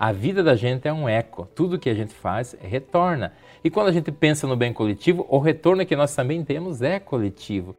A 0.00 0.12
vida 0.12 0.44
da 0.44 0.54
gente 0.54 0.86
é 0.86 0.92
um 0.92 1.08
eco. 1.08 1.48
Tudo 1.56 1.76
que 1.76 1.90
a 1.90 1.94
gente 1.94 2.14
faz 2.14 2.56
retorna. 2.60 3.32
E 3.64 3.68
quando 3.68 3.88
a 3.88 3.92
gente 3.92 4.12
pensa 4.12 4.46
no 4.46 4.56
bem 4.56 4.72
coletivo, 4.72 5.26
o 5.28 5.40
retorno 5.40 5.84
que 5.84 5.96
nós 5.96 6.14
também 6.14 6.44
temos 6.44 6.82
é 6.82 7.00
coletivo. 7.00 7.76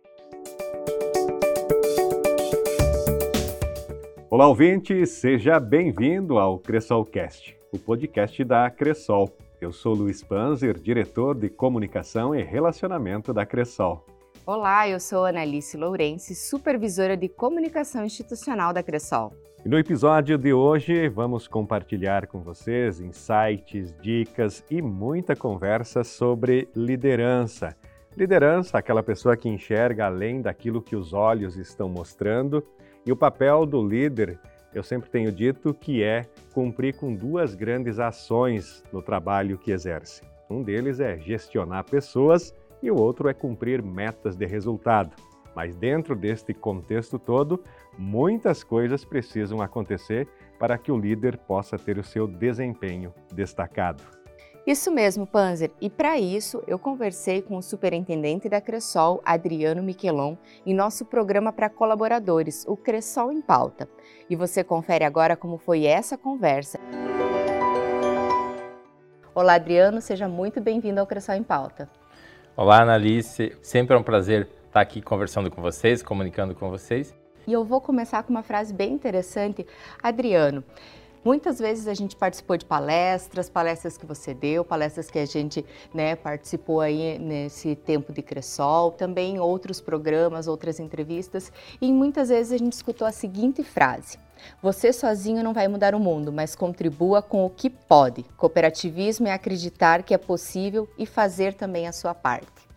Olá, 4.29 4.49
ouvinte, 4.49 5.05
seja 5.05 5.61
bem-vindo 5.61 6.37
ao 6.37 6.59
Cressolcast, 6.59 7.55
o 7.71 7.79
podcast 7.79 8.43
da 8.43 8.69
Cressol. 8.69 9.33
Eu 9.61 9.71
sou 9.71 9.93
Luiz 9.93 10.21
Panzer, 10.21 10.77
diretor 10.77 11.33
de 11.33 11.47
comunicação 11.47 12.35
e 12.35 12.43
relacionamento 12.43 13.33
da 13.33 13.45
Cressol. 13.45 14.05
Olá, 14.51 14.89
eu 14.89 14.99
sou 14.99 15.25
Analice 15.27 15.77
Lourenço, 15.77 16.33
supervisora 16.33 17.15
de 17.15 17.29
comunicação 17.29 18.03
institucional 18.03 18.73
da 18.73 18.81
Cressol. 18.81 19.31
No 19.63 19.77
episódio 19.77 20.39
de 20.39 20.51
hoje 20.51 21.07
vamos 21.07 21.47
compartilhar 21.47 22.25
com 22.25 22.39
vocês 22.39 22.99
insights, 22.99 23.93
dicas 24.01 24.65
e 24.67 24.81
muita 24.81 25.35
conversa 25.35 26.03
sobre 26.03 26.67
liderança. 26.75 27.77
Liderança, 28.17 28.79
aquela 28.79 29.03
pessoa 29.03 29.37
que 29.37 29.47
enxerga 29.47 30.07
além 30.07 30.41
daquilo 30.41 30.81
que 30.81 30.95
os 30.95 31.13
olhos 31.13 31.55
estão 31.55 31.87
mostrando, 31.87 32.65
e 33.05 33.11
o 33.11 33.15
papel 33.15 33.67
do 33.67 33.87
líder, 33.87 34.39
eu 34.73 34.81
sempre 34.81 35.11
tenho 35.11 35.31
dito 35.31 35.75
que 35.75 36.01
é 36.01 36.25
cumprir 36.55 36.95
com 36.95 37.13
duas 37.13 37.53
grandes 37.53 37.99
ações 37.99 38.83
no 38.91 39.03
trabalho 39.03 39.59
que 39.59 39.69
exerce. 39.69 40.23
Um 40.49 40.63
deles 40.63 40.99
é 40.99 41.19
gestionar 41.19 41.83
pessoas 41.83 42.51
e 42.81 42.89
o 42.89 42.95
outro 42.95 43.29
é 43.29 43.33
cumprir 43.33 43.81
metas 43.81 44.35
de 44.35 44.45
resultado. 44.45 45.15
Mas 45.55 45.75
dentro 45.75 46.15
deste 46.15 46.53
contexto 46.53 47.17
todo, 47.17 47.61
muitas 47.97 48.63
coisas 48.63 49.03
precisam 49.03 49.61
acontecer 49.61 50.27
para 50.57 50.77
que 50.77 50.91
o 50.91 50.97
líder 50.97 51.37
possa 51.37 51.77
ter 51.77 51.97
o 51.97 52.03
seu 52.03 52.27
desempenho 52.27 53.13
destacado. 53.33 54.03
Isso 54.67 54.91
mesmo, 54.91 55.25
Panzer. 55.25 55.71
E 55.81 55.89
para 55.89 56.19
isso, 56.19 56.61
eu 56.67 56.77
conversei 56.77 57.41
com 57.41 57.57
o 57.57 57.61
superintendente 57.61 58.47
da 58.47 58.61
Cressol, 58.61 59.19
Adriano 59.25 59.81
Miquelon, 59.81 60.35
em 60.65 60.75
nosso 60.75 61.05
programa 61.05 61.51
para 61.51 61.69
colaboradores, 61.69 62.65
o 62.67 62.77
Cressol 62.77 63.31
em 63.31 63.41
Pauta. 63.41 63.89
E 64.29 64.35
você 64.35 64.63
confere 64.63 65.03
agora 65.03 65.35
como 65.35 65.57
foi 65.57 65.85
essa 65.85 66.17
conversa. 66.17 66.79
Olá, 69.33 69.55
Adriano, 69.55 70.01
seja 70.01 70.27
muito 70.27 70.61
bem-vindo 70.61 70.99
ao 70.99 71.07
Cressol 71.07 71.35
em 71.35 71.43
Pauta. 71.43 71.89
Olá, 72.61 72.81
Analice. 72.81 73.55
Sempre 73.61 73.95
é 73.95 73.97
um 73.97 74.03
prazer 74.03 74.49
estar 74.67 74.81
aqui 74.81 75.01
conversando 75.01 75.49
com 75.49 75.61
vocês, 75.61 76.03
comunicando 76.03 76.53
com 76.53 76.69
vocês. 76.69 77.15
E 77.47 77.53
eu 77.53 77.63
vou 77.63 77.79
começar 77.79 78.21
com 78.21 78.31
uma 78.31 78.43
frase 78.43 78.73
bem 78.73 78.91
interessante. 78.91 79.65
Adriano, 80.03 80.61
Muitas 81.23 81.59
vezes 81.59 81.87
a 81.87 81.93
gente 81.93 82.15
participou 82.15 82.55
de 82.55 82.65
palestras, 82.65 83.49
palestras 83.49 83.97
que 83.97 84.05
você 84.05 84.33
deu, 84.33 84.63
palestras 84.63 85.11
que 85.11 85.19
a 85.19 85.25
gente 85.25 85.65
né, 85.93 86.15
participou 86.15 86.79
aí 86.79 87.19
nesse 87.19 87.75
tempo 87.75 88.13
de 88.13 88.21
Cressol, 88.21 88.91
também 88.91 89.37
outros 89.37 89.81
programas, 89.81 90.47
outras 90.47 90.79
entrevistas, 90.79 91.51
e 91.81 91.91
muitas 91.91 92.29
vezes 92.29 92.53
a 92.53 92.57
gente 92.57 92.73
escutou 92.73 93.05
a 93.05 93.11
seguinte 93.11 93.63
frase: 93.63 94.17
Você 94.61 94.93
sozinho 94.93 95.43
não 95.43 95.53
vai 95.53 95.67
mudar 95.67 95.93
o 95.93 95.99
mundo, 95.99 96.31
mas 96.31 96.55
contribua 96.55 97.21
com 97.21 97.45
o 97.45 97.49
que 97.49 97.69
pode. 97.69 98.23
Cooperativismo 98.37 99.27
é 99.27 99.33
acreditar 99.33 100.03
que 100.03 100.13
é 100.13 100.17
possível 100.17 100.87
e 100.97 101.05
fazer 101.05 101.53
também 101.53 101.85
a 101.85 101.91
sua 101.91 102.13
parte. 102.15 102.69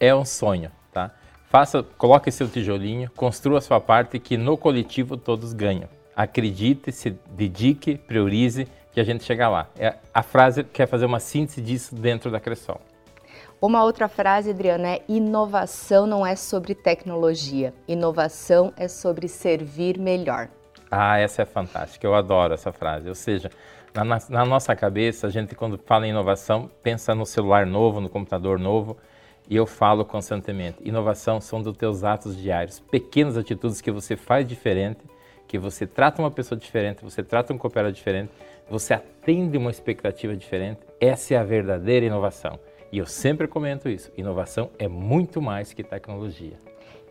É 0.00 0.14
um 0.14 0.24
sonho, 0.24 0.72
tá? 0.90 1.12
Faça, 1.50 1.82
coloque 1.82 2.32
seu 2.32 2.48
tijolinho, 2.48 3.10
construa 3.14 3.58
a 3.58 3.60
sua 3.60 3.78
parte 3.78 4.18
que 4.18 4.38
no 4.38 4.56
coletivo 4.56 5.18
todos 5.18 5.52
ganham. 5.52 6.01
Acredite, 6.14 6.92
se 6.92 7.10
dedique, 7.30 7.96
priorize 7.96 8.68
que 8.92 9.00
a 9.00 9.04
gente 9.04 9.24
chega 9.24 9.48
lá. 9.48 9.68
É, 9.78 9.96
a 10.12 10.22
frase 10.22 10.64
quer 10.64 10.86
fazer 10.86 11.06
uma 11.06 11.20
síntese 11.20 11.60
disso 11.60 11.94
dentro 11.94 12.30
da 12.30 12.38
Cressol. 12.38 12.80
Uma 13.60 13.84
outra 13.84 14.08
frase, 14.08 14.50
Adriana, 14.50 14.88
é 14.88 15.02
inovação 15.08 16.06
não 16.06 16.26
é 16.26 16.34
sobre 16.34 16.74
tecnologia, 16.74 17.72
inovação 17.86 18.72
é 18.76 18.88
sobre 18.88 19.28
servir 19.28 19.98
melhor. 19.98 20.48
Ah, 20.90 21.18
essa 21.18 21.42
é 21.42 21.44
fantástica, 21.46 22.06
eu 22.06 22.14
adoro 22.14 22.54
essa 22.54 22.72
frase. 22.72 23.08
Ou 23.08 23.14
seja, 23.14 23.50
na, 23.94 24.04
na, 24.04 24.44
nossa 24.44 24.74
cabeça, 24.74 25.26
a 25.26 25.30
gente 25.30 25.54
quando 25.54 25.78
fala 25.78 26.06
em 26.06 26.10
inovação, 26.10 26.70
pensa 26.82 27.14
no 27.14 27.24
celular 27.24 27.64
novo, 27.64 28.00
no 28.00 28.08
computador 28.08 28.58
novo, 28.58 28.96
e 29.48 29.54
eu 29.54 29.66
falo 29.66 30.04
constantemente, 30.04 30.78
inovação 30.82 31.40
são 31.40 31.62
dos 31.62 31.76
teus 31.76 32.04
atos 32.04 32.36
diários, 32.36 32.80
pequenas 32.80 33.36
atitudes 33.36 33.80
que 33.80 33.90
você 33.90 34.16
faz 34.16 34.46
diferente, 34.46 35.00
que 35.52 35.58
você 35.58 35.86
trata 35.86 36.22
uma 36.22 36.30
pessoa 36.30 36.58
diferente, 36.58 37.04
você 37.04 37.22
trata 37.22 37.52
um 37.52 37.58
cooperado 37.58 37.92
diferente, 37.92 38.32
você 38.70 38.94
atende 38.94 39.58
uma 39.58 39.70
expectativa 39.70 40.34
diferente, 40.34 40.80
essa 40.98 41.34
é 41.34 41.36
a 41.36 41.44
verdadeira 41.44 42.06
inovação. 42.06 42.58
E 42.90 42.96
eu 42.96 43.04
sempre 43.04 43.46
comento 43.46 43.86
isso, 43.86 44.10
inovação 44.16 44.70
é 44.78 44.88
muito 44.88 45.42
mais 45.42 45.74
que 45.74 45.84
tecnologia. 45.84 46.54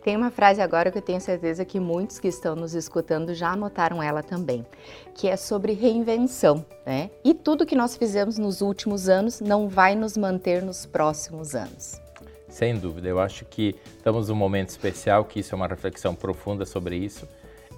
Tem 0.03 0.18
uma 0.18 0.31
frase 0.31 0.59
agora 0.59 0.90
que 0.90 0.97
eu 0.97 1.03
tenho 1.03 1.22
certeza 1.22 1.63
que 1.63 1.80
muitos 1.80 2.18
que 2.18 2.28
estão 2.28 2.56
nos 2.56 2.74
escutando 2.74 3.35
já 3.35 3.51
anotaram 3.51 4.01
ela 4.01 4.24
também, 4.24 4.66
que 5.13 5.28
é 5.28 5.38
sobre 5.38 5.74
reinvenção, 5.74 6.66
né? 6.84 7.12
E 7.24 7.35
tudo 7.35 7.63
que 7.63 7.75
nós 7.75 7.96
fizemos 7.96 8.40
nos 8.40 8.59
últimos 8.62 9.07
anos 9.07 9.40
não 9.40 9.69
vai 9.69 9.94
nos 9.94 10.18
manter 10.18 10.63
nos 10.63 10.84
próximos 10.84 11.53
anos. 11.53 12.01
Sem 12.50 12.75
dúvida, 12.75 13.07
eu 13.07 13.19
acho 13.19 13.46
que 13.46 13.75
estamos 13.97 14.30
num 14.30 14.35
momento 14.35 14.69
especial, 14.69 15.25
que 15.25 15.41
isso 15.41 15.53
é 15.53 15.56
uma 15.56 15.68
reflexão 15.68 16.16
profunda 16.16 16.66
sobre 16.66 16.96
isso. 16.96 17.28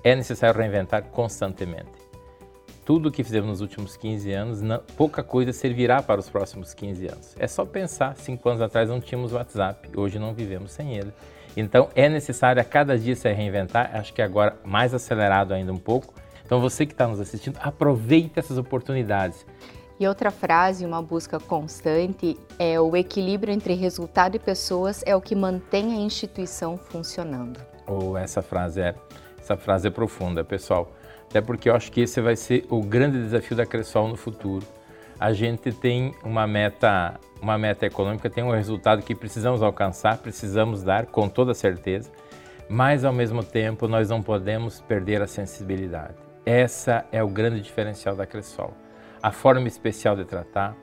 É 0.03 0.15
necessário 0.15 0.59
reinventar 0.59 1.03
constantemente. 1.03 2.03
Tudo 2.85 3.07
o 3.07 3.11
que 3.11 3.23
fizemos 3.23 3.49
nos 3.49 3.61
últimos 3.61 3.95
15 3.95 4.33
anos, 4.33 4.61
não, 4.61 4.79
pouca 4.97 5.23
coisa 5.23 5.53
servirá 5.53 6.01
para 6.01 6.19
os 6.19 6.29
próximos 6.29 6.73
15 6.73 7.07
anos. 7.07 7.35
É 7.39 7.47
só 7.47 7.65
pensar, 7.65 8.17
cinco 8.17 8.49
anos 8.49 8.61
atrás 8.61 8.89
não 8.89 8.99
tínhamos 8.99 9.31
WhatsApp, 9.31 9.89
hoje 9.95 10.19
não 10.19 10.33
vivemos 10.33 10.73
sem 10.73 10.97
ele. 10.97 11.13
Então 11.55 11.87
é 11.95 12.09
necessário 12.09 12.61
a 12.61 12.65
cada 12.65 12.97
dia 12.97 13.15
se 13.15 13.31
reinventar, 13.31 13.95
acho 13.95 14.13
que 14.13 14.21
agora 14.21 14.57
mais 14.65 14.93
acelerado 14.93 15.53
ainda 15.53 15.71
um 15.71 15.77
pouco. 15.77 16.13
Então 16.45 16.59
você 16.59 16.85
que 16.85 16.91
está 16.91 17.07
nos 17.07 17.21
assistindo, 17.21 17.57
aproveite 17.61 18.37
essas 18.37 18.57
oportunidades. 18.57 19.45
E 19.97 20.05
outra 20.05 20.31
frase, 20.31 20.85
uma 20.85 21.01
busca 21.01 21.39
constante, 21.39 22.37
é 22.59 22.77
o 22.81 22.97
equilíbrio 22.97 23.53
entre 23.53 23.75
resultado 23.75 24.35
e 24.35 24.39
pessoas 24.39 25.01
é 25.05 25.15
o 25.15 25.21
que 25.21 25.35
mantém 25.35 25.93
a 25.93 25.95
instituição 25.95 26.77
funcionando. 26.77 27.59
Ou 27.87 28.11
oh, 28.11 28.17
essa 28.17 28.41
frase 28.41 28.81
é 28.81 28.95
essa 29.43 29.57
frase 29.57 29.87
é 29.87 29.91
profunda, 29.91 30.43
pessoal. 30.43 30.91
Até 31.29 31.41
porque 31.41 31.69
eu 31.69 31.75
acho 31.75 31.91
que 31.91 32.01
esse 32.01 32.19
vai 32.21 32.35
ser 32.35 32.65
o 32.69 32.81
grande 32.81 33.17
desafio 33.17 33.55
da 33.55 33.65
Cressol 33.65 34.07
no 34.07 34.15
futuro. 34.15 34.65
A 35.19 35.33
gente 35.33 35.71
tem 35.71 36.13
uma 36.23 36.47
meta, 36.47 37.19
uma 37.41 37.57
meta 37.57 37.85
econômica, 37.85 38.29
tem 38.29 38.43
um 38.43 38.51
resultado 38.51 39.01
que 39.01 39.13
precisamos 39.13 39.61
alcançar, 39.61 40.17
precisamos 40.17 40.83
dar 40.83 41.05
com 41.05 41.29
toda 41.29 41.53
certeza, 41.53 42.11
mas 42.69 43.05
ao 43.05 43.13
mesmo 43.13 43.43
tempo 43.43 43.87
nós 43.87 44.09
não 44.09 44.21
podemos 44.21 44.81
perder 44.81 45.21
a 45.21 45.27
sensibilidade. 45.27 46.15
Essa 46.45 47.05
é 47.11 47.23
o 47.23 47.27
grande 47.27 47.61
diferencial 47.61 48.15
da 48.15 48.25
Cressol 48.25 48.73
a 49.23 49.31
forma 49.31 49.69
especial 49.69 50.17
de 50.17 50.25
tratar, 50.25 50.75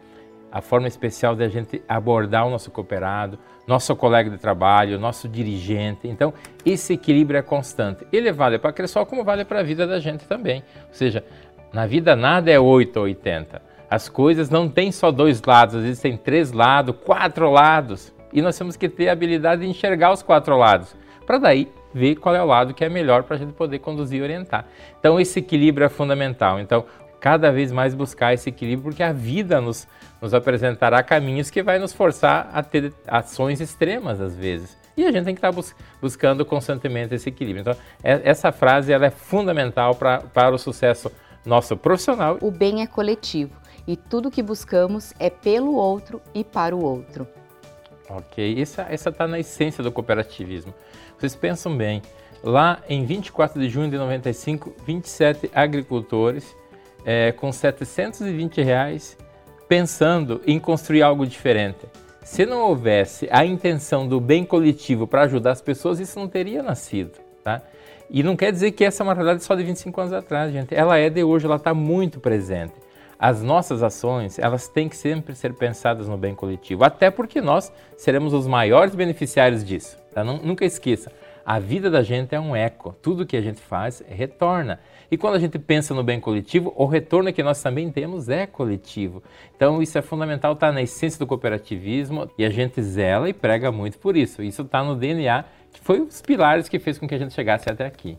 a 0.51 0.63
forma 0.63 0.89
especial 0.89 1.37
de 1.37 1.45
a 1.45 1.49
gente 1.49 1.83
abordar 1.87 2.47
o 2.47 2.51
nosso 2.51 2.71
cooperado, 2.71 3.39
nosso 3.71 3.95
colega 3.95 4.29
de 4.29 4.37
trabalho, 4.37 4.99
nosso 4.99 5.29
dirigente. 5.29 6.09
Então, 6.09 6.35
esse 6.67 6.95
equilíbrio 6.95 7.39
é 7.39 7.43
constante. 7.43 8.05
Ele 8.13 8.33
vale 8.33 8.59
para 8.59 8.71
a 8.71 8.73
Cressol 8.73 9.07
como 9.07 9.23
vale 9.23 9.45
para 9.45 9.61
a 9.61 9.63
vida 9.63 9.87
da 9.87 10.01
gente 10.01 10.27
também. 10.27 10.65
Ou 10.89 10.95
seja, 10.95 11.25
na 11.73 11.87
vida 11.87 12.17
nada 12.17 12.51
é 12.51 12.59
8 12.59 12.97
ou 12.97 13.05
80. 13.05 13.63
As 13.89 14.09
coisas 14.09 14.51
não 14.51 14.69
têm 14.69 14.91
só 14.91 15.13
dois 15.13 15.41
lados, 15.41 15.85
existem 15.85 16.17
três 16.17 16.51
lados, 16.51 16.97
quatro 17.05 17.49
lados. 17.49 18.13
E 18.33 18.43
nós 18.43 18.59
temos 18.59 18.77
que 18.77 18.89
ter 18.89 19.09
a 19.09 19.13
habilidade 19.13 19.63
de 19.63 19.69
enxergar 19.69 20.13
os 20.13 20.23
quatro 20.23 20.57
lados, 20.57 20.97
para 21.25 21.39
daí 21.39 21.69
ver 21.95 22.17
qual 22.17 22.35
é 22.35 22.43
o 22.43 22.47
lado 22.47 22.75
que 22.75 22.85
é 22.85 22.89
melhor 22.89 23.23
para 23.23 23.37
a 23.37 23.39
gente 23.39 23.53
poder 23.53 23.79
conduzir 23.79 24.19
e 24.19 24.23
orientar. 24.23 24.67
Então, 24.99 25.19
esse 25.21 25.39
equilíbrio 25.39 25.85
é 25.85 25.89
fundamental. 25.89 26.59
Então, 26.59 26.85
cada 27.21 27.53
vez 27.53 27.71
mais 27.71 27.95
buscar 27.95 28.35
esse 28.35 28.49
equilíbrio, 28.49 28.85
porque 28.85 29.03
a 29.03 29.13
vida 29.13 29.61
nos, 29.61 29.87
nos 30.21 30.35
apresentará 30.35 31.03
caminhos 31.03 31.51
que 31.51 31.63
vai 31.63 31.79
nos 31.79 31.93
forçar 31.93 32.51
a 32.53 32.63
ter 32.63 32.93
ações 33.07 33.61
extremas 33.61 34.21
às 34.21 34.37
vezes. 34.37 34.77
E 34.97 35.07
a 35.07 35.13
gente 35.13 35.25
tem 35.25 35.35
que 35.35 35.39
estar 35.39 35.53
bus 35.53 35.75
buscando 36.01 36.45
constantemente 36.45 37.15
esse 37.15 37.29
equilíbrio. 37.29 37.63
Então, 37.63 37.77
é, 38.03 38.21
essa 38.25 38.53
frase 38.53 38.93
ela 38.93 39.07
é 39.07 39.11
fundamental 39.11 39.95
pra, 39.95 40.19
para 40.19 40.55
o 40.55 40.59
sucesso 40.59 41.11
nosso 41.45 41.77
profissional. 41.77 42.39
O 42.43 42.51
bem 42.51 42.83
é 42.83 42.87
coletivo 42.87 43.53
e 43.87 43.97
tudo 43.97 44.31
que 44.31 44.43
buscamos 44.43 45.15
é 45.19 45.31
pelo 45.31 45.75
outro 45.75 46.21
e 46.35 46.45
para 46.45 46.77
o 46.77 46.85
outro. 46.85 47.27
Ok, 48.09 48.61
essa 48.61 48.87
está 48.91 49.27
na 49.27 49.39
essência 49.39 49.83
do 49.83 49.93
cooperativismo. 49.93 50.75
Vocês 51.17 51.37
pensam 51.37 51.77
bem, 51.77 52.03
lá 52.43 52.81
em 52.89 53.05
24 53.05 53.61
de 53.61 53.69
junho 53.69 53.91
de 53.91 53.97
95, 53.97 54.75
27 54.85 55.51
agricultores 55.55 56.57
é, 57.05 57.33
com 57.33 57.53
720 57.53 58.63
reais 58.63 59.17
pensando 59.71 60.43
em 60.49 60.59
construir 60.59 61.01
algo 61.01 61.25
diferente. 61.25 61.87
Se 62.25 62.45
não 62.45 62.63
houvesse 62.63 63.29
a 63.31 63.45
intenção 63.45 64.05
do 64.05 64.21
bem 64.21 64.45
coletivo 64.45 65.07
para 65.07 65.23
ajudar 65.23 65.53
as 65.53 65.63
pessoas, 65.63 66.01
isso 66.01 66.19
não 66.19 66.27
teria 66.27 66.61
nascido. 66.61 67.13
tá? 67.45 67.63
E 68.11 68.21
não 68.25 68.35
quer 68.35 68.51
dizer 68.51 68.73
que 68.73 68.85
essa 68.85 69.01
é 69.01 69.05
uma 69.05 69.15
realidade 69.15 69.45
só 69.45 69.55
de 69.55 69.63
25 69.63 70.01
anos 70.01 70.13
atrás, 70.13 70.53
gente. 70.53 70.75
Ela 70.75 70.99
é 70.99 71.09
de 71.09 71.23
hoje, 71.23 71.47
ela 71.47 71.55
está 71.55 71.73
muito 71.73 72.19
presente. 72.19 72.75
As 73.17 73.45
nossas 73.45 73.81
ações, 73.81 74.41
elas 74.41 74.67
têm 74.67 74.89
que 74.89 74.97
sempre 74.97 75.37
ser 75.37 75.55
pensadas 75.55 76.09
no 76.09 76.17
bem 76.17 76.35
coletivo, 76.35 76.83
até 76.83 77.09
porque 77.09 77.41
nós 77.41 77.73
seremos 77.97 78.35
os 78.35 78.49
maiores 78.49 78.97
beneficiários 78.97 79.65
disso. 79.65 79.97
Tá? 80.13 80.25
Nunca 80.25 80.65
esqueça, 80.65 81.13
a 81.45 81.59
vida 81.59 81.91
da 81.91 82.03
gente 82.03 82.35
é 82.35 82.41
um 82.41 82.55
eco. 82.55 82.95
Tudo 83.03 83.27
que 83.27 83.37
a 83.37 83.41
gente 83.41 83.61
faz 83.61 84.03
retorna. 84.09 84.81
E 85.11 85.17
quando 85.17 85.35
a 85.35 85.39
gente 85.39 85.59
pensa 85.59 85.93
no 85.93 86.05
bem 86.05 86.21
coletivo, 86.21 86.73
o 86.77 86.87
retorno 86.87 87.33
que 87.33 87.43
nós 87.43 87.63
também 87.63 87.91
temos 87.91 88.29
é 88.29 88.47
coletivo. 88.47 89.23
Então 89.57 89.83
isso 89.83 89.99
é 89.99 90.03
fundamental, 90.03 90.53
está 90.53 90.71
na 90.71 90.83
essência 90.83 91.19
do 91.19 91.27
cooperativismo 91.27 92.31
e 92.39 92.45
a 92.45 92.51
gente 92.51 92.81
zela 92.83 93.29
e 93.29 93.33
prega 93.33 93.73
muito 93.73 93.99
por 93.99 94.17
isso. 94.17 94.43
Isso 94.43 94.63
está 94.63 94.85
no 94.85 94.95
DNA, 94.95 95.45
que 95.73 95.81
foi 95.81 96.01
os 96.01 96.23
pilares 96.23 96.69
que 96.69 96.79
fez 96.79 96.99
com 96.99 97.09
que 97.09 97.15
a 97.15 97.19
gente 97.19 97.35
chegasse 97.35 97.69
até 97.69 97.87
aqui. 97.87 98.17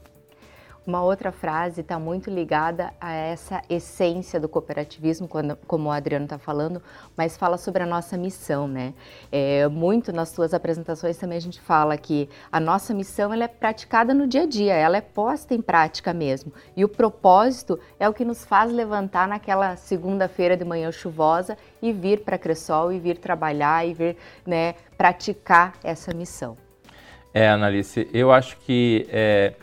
Uma 0.85 1.03
outra 1.03 1.31
frase 1.31 1.81
está 1.81 1.99
muito 1.99 2.31
ligada 2.31 2.91
a 2.99 3.13
essa 3.13 3.61
essência 3.69 4.39
do 4.39 4.49
cooperativismo, 4.49 5.27
quando, 5.27 5.55
como 5.67 5.89
o 5.89 5.91
Adriano 5.91 6.25
está 6.25 6.39
falando, 6.39 6.81
mas 7.15 7.37
fala 7.37 7.55
sobre 7.55 7.83
a 7.83 7.85
nossa 7.85 8.17
missão, 8.17 8.67
né? 8.67 8.95
É, 9.31 9.67
muito 9.67 10.11
nas 10.11 10.29
suas 10.29 10.55
apresentações 10.55 11.17
também 11.17 11.37
a 11.37 11.41
gente 11.41 11.61
fala 11.61 11.95
que 11.97 12.27
a 12.51 12.59
nossa 12.59 12.95
missão 12.95 13.31
ela 13.31 13.43
é 13.43 13.47
praticada 13.47 14.11
no 14.11 14.25
dia 14.25 14.41
a 14.41 14.45
dia, 14.47 14.73
ela 14.73 14.97
é 14.97 15.01
posta 15.01 15.53
em 15.53 15.61
prática 15.61 16.13
mesmo. 16.13 16.51
E 16.75 16.83
o 16.83 16.89
propósito 16.89 17.79
é 17.99 18.09
o 18.09 18.13
que 18.13 18.25
nos 18.25 18.43
faz 18.43 18.71
levantar 18.71 19.27
naquela 19.27 19.75
segunda-feira 19.75 20.57
de 20.57 20.65
manhã 20.65 20.91
chuvosa 20.91 21.59
e 21.79 21.93
vir 21.93 22.21
para 22.21 22.39
Cressol 22.39 22.91
e 22.91 22.99
vir 22.99 23.19
trabalhar 23.19 23.87
e 23.87 23.93
vir 23.93 24.17
né, 24.43 24.73
praticar 24.97 25.73
essa 25.83 26.11
missão. 26.11 26.57
É, 27.31 27.47
Analice, 27.47 28.09
eu 28.11 28.31
acho 28.31 28.57
que 28.57 29.07
é, 29.09 29.53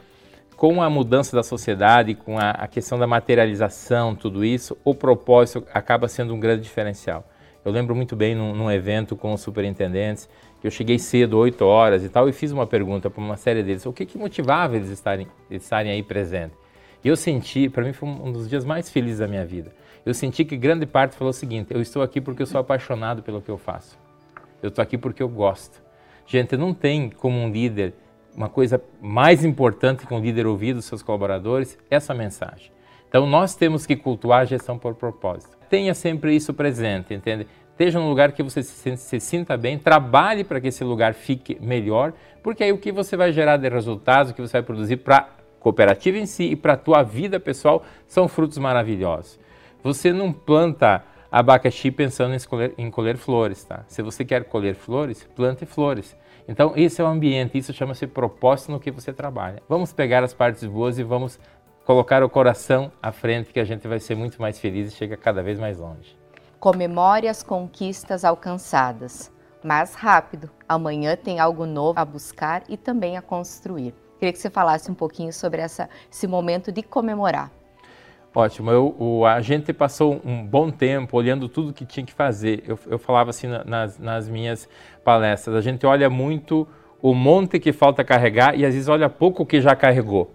com 0.59 0.83
a 0.83 0.91
mudança 0.91 1.37
da 1.37 1.43
sociedade, 1.45 2.17
com 2.17 2.37
a, 2.37 2.51
a, 2.51 2.67
questão 2.67 2.99
da 2.99 3.07
materialização, 3.07 4.13
tudo 4.17 4.45
isso, 4.45 4.77
o 4.85 4.93
propósito 4.93 5.65
acaba 5.73 6.09
sendo 6.09 6.35
um 6.35 6.41
grande 6.41 6.65
diferencial. 6.65 7.25
Eu 7.65 7.71
lembro 7.71 7.95
muito 7.95 8.17
bem 8.17 8.35
num, 8.35 8.53
num 8.53 8.69
evento 8.69 9.15
com 9.15 9.33
os 9.33 9.41
superintendentes, 9.41 10.29
que 10.61 10.67
eu 10.67 10.71
cheguei 10.73 10.99
cedo, 10.99 11.39
8 11.39 11.65
horas 11.65 12.03
e 12.03 12.09
tal, 12.09 12.29
e 12.29 12.33
fiz 12.33 12.51
uma 12.51 12.67
pergunta 12.67 13.09
para 13.09 13.23
uma 13.23 13.37
série 13.37 13.63
deles, 13.63 13.87
o 13.87 13.93
que, 13.93 14.05
que 14.05 14.19
motivava 14.19 14.75
eles 14.75 14.91
estarem, 14.91 15.29
estarem 15.49 15.93
aí 15.93 16.03
presentes. 16.03 16.59
E 17.05 17.09
eu 17.09 17.17
senti, 17.17 17.69
para 17.69 17.85
mim 17.85 17.93
foi 17.93 18.09
um 18.09 18.33
dos 18.33 18.49
dias 18.49 18.65
mais 18.65 18.91
felizes 18.91 19.21
da 19.21 19.29
minha 19.29 19.47
vida, 19.47 19.73
eu 20.05 20.13
senti 20.13 20.45
que 20.45 20.57
grande 20.57 20.87
parte 20.87 21.15
falou 21.15 21.31
o 21.31 21.33
seguinte, 21.33 21.73
eu 21.73 21.81
estou 21.81 22.03
aqui 22.03 22.21
porque 22.21 22.43
eu 22.43 22.47
sou 22.47 22.61
apaixonado 22.61 23.23
pelo 23.23 23.41
que 23.41 23.49
eu 23.49 23.59
faço. 23.59 23.97
Eu 24.61 24.71
estou 24.71 24.83
aqui 24.83 24.99
porque 24.99 25.23
eu 25.23 25.29
gosto. 25.29 25.81
Gente, 26.27 26.57
não 26.57 26.75
tem 26.75 27.11
como 27.11 27.39
um 27.39 27.49
líder 27.49 27.95
uma 28.39 28.49
coisa 28.49 28.81
mais 29.03 29.45
importante 29.45 30.07
que 30.07 30.15
um 30.15 30.21
líder 30.21 30.47
ouvir 30.47 30.73
dos 30.73 30.85
seus 30.85 31.03
colaboradores, 31.03 31.77
essa 31.91 32.15
mensagem. 32.15 32.71
Então 33.09 33.27
nós 33.27 33.57
temos 33.57 33.85
que 33.85 33.97
cultuar 33.97 34.43
a 34.43 34.45
gestão 34.45 34.79
por 34.79 34.95
propósito. 34.95 35.59
Tenha 35.69 35.93
sempre 35.93 36.37
isso 36.37 36.55
presente, 36.55 37.13
entende? 37.13 37.49
Esteja 37.73 37.99
num 37.99 38.09
lugar 38.09 38.31
que 38.31 38.43
você 38.43 38.63
se, 38.63 38.97
se 38.97 39.19
sinta 39.19 39.57
bem, 39.57 39.77
trabalhe 39.77 40.45
para 40.45 40.61
que 40.61 40.69
esse 40.69 40.85
lugar 40.85 41.15
fique 41.15 41.59
melhor, 41.61 42.13
porque 42.41 42.63
aí 42.63 42.71
o 42.71 42.79
que 42.79 42.93
você 42.93 43.17
vai 43.17 43.33
gerar 43.33 43.57
de 43.57 43.69
resultados, 43.69 44.31
o 44.31 44.35
que 44.35 44.41
você 44.41 44.53
vai 44.53 44.63
produzir 44.63 44.99
para 44.99 45.17
a 45.17 45.27
cooperativa 45.59 46.17
em 46.17 46.27
si 46.27 46.45
e 46.45 46.57
para 46.57 46.75
a 46.75 46.77
tua 46.77 47.03
vida 47.03 47.41
pessoal 47.41 47.83
são 48.07 48.29
frutos 48.29 48.59
maravilhosos. 48.59 49.41
Você 49.83 50.13
não 50.13 50.33
planta 50.33 51.05
abacaxi 51.31 51.91
pensando 51.91 52.35
em 52.35 52.85
em 52.87 52.89
colher 52.89 53.17
flores, 53.17 53.65
tá? 53.65 53.85
Se 53.89 54.01
você 54.01 54.25
quer 54.25 54.45
colher 54.45 54.77
flores, 54.77 55.29
plante 55.35 55.67
flores. 55.67 56.17
Então, 56.49 56.73
esse 56.75 56.99
é 56.99 57.05
o 57.05 57.07
ambiente, 57.07 57.59
isso 57.59 57.75
chama-se 57.75 58.07
propósito 58.07 58.73
no 58.73 58.81
que 58.81 58.91
você 58.91 59.13
trabalha. 59.13 59.63
Vamos 59.69 59.93
pegar 59.93 60.25
as 60.25 60.33
partes 60.33 60.65
boas 60.65 60.99
e 60.99 61.03
vamos 61.03 61.39
colocar 61.85 62.23
o 62.25 62.31
coração 62.31 62.91
à 63.03 63.13
frente, 63.13 63.53
que 63.53 63.61
a 63.61 63.65
gente 63.65 63.87
vai 63.87 64.01
ser 64.01 64.15
muito 64.15 64.41
mais 64.41 64.59
feliz 64.59 64.91
e 64.91 64.97
chega 64.97 65.15
cada 65.15 65.43
vez 65.43 65.59
mais 65.59 65.79
longe. 65.79 66.19
Comemore 66.59 67.29
as 67.29 67.43
conquistas 67.43 68.25
alcançadas, 68.25 69.31
mas 69.63 69.95
rápido. 69.95 70.51
Amanhã 70.67 71.17
tem 71.17 71.39
algo 71.39 71.67
novo 71.67 72.01
a 72.01 72.05
buscar 72.05 72.63
e 72.67 72.79
também 72.79 73.19
a 73.19 73.23
construir. 73.23 73.95
Queria 74.19 74.33
que 74.33 74.39
você 74.39 74.49
falasse 74.49 74.91
um 74.91 74.95
pouquinho 74.95 75.33
sobre 75.33 75.61
essa, 75.61 75.89
esse 76.11 76.27
momento 76.27 76.73
de 76.73 76.83
comemorar. 76.83 77.53
Ótimo. 78.35 78.71
Eu, 78.71 78.95
o, 78.99 79.25
a 79.25 79.41
gente 79.41 79.73
passou 79.73 80.21
um 80.25 80.45
bom 80.45 80.71
tempo 80.71 81.17
olhando 81.17 81.49
tudo 81.49 81.73
que 81.73 81.85
tinha 81.85 82.05
que 82.05 82.13
fazer. 82.13 82.63
Eu, 82.67 82.79
eu 82.87 82.99
falava 82.99 83.31
assim 83.31 83.47
nas, 83.67 83.99
nas 83.99 84.29
minhas 84.29 84.69
palestras, 85.03 85.57
a 85.57 85.61
gente 85.61 85.87
olha 85.87 86.11
muito 86.11 86.69
o 87.01 87.15
monte 87.15 87.59
que 87.59 87.73
falta 87.73 88.05
carregar 88.05 88.59
e 88.59 88.65
às 88.65 88.75
vezes 88.75 88.89
olha 88.89 89.09
pouco 89.09 89.43
o 89.43 89.47
que 89.47 89.61
já 89.61 89.75
carregou. 89.75 90.35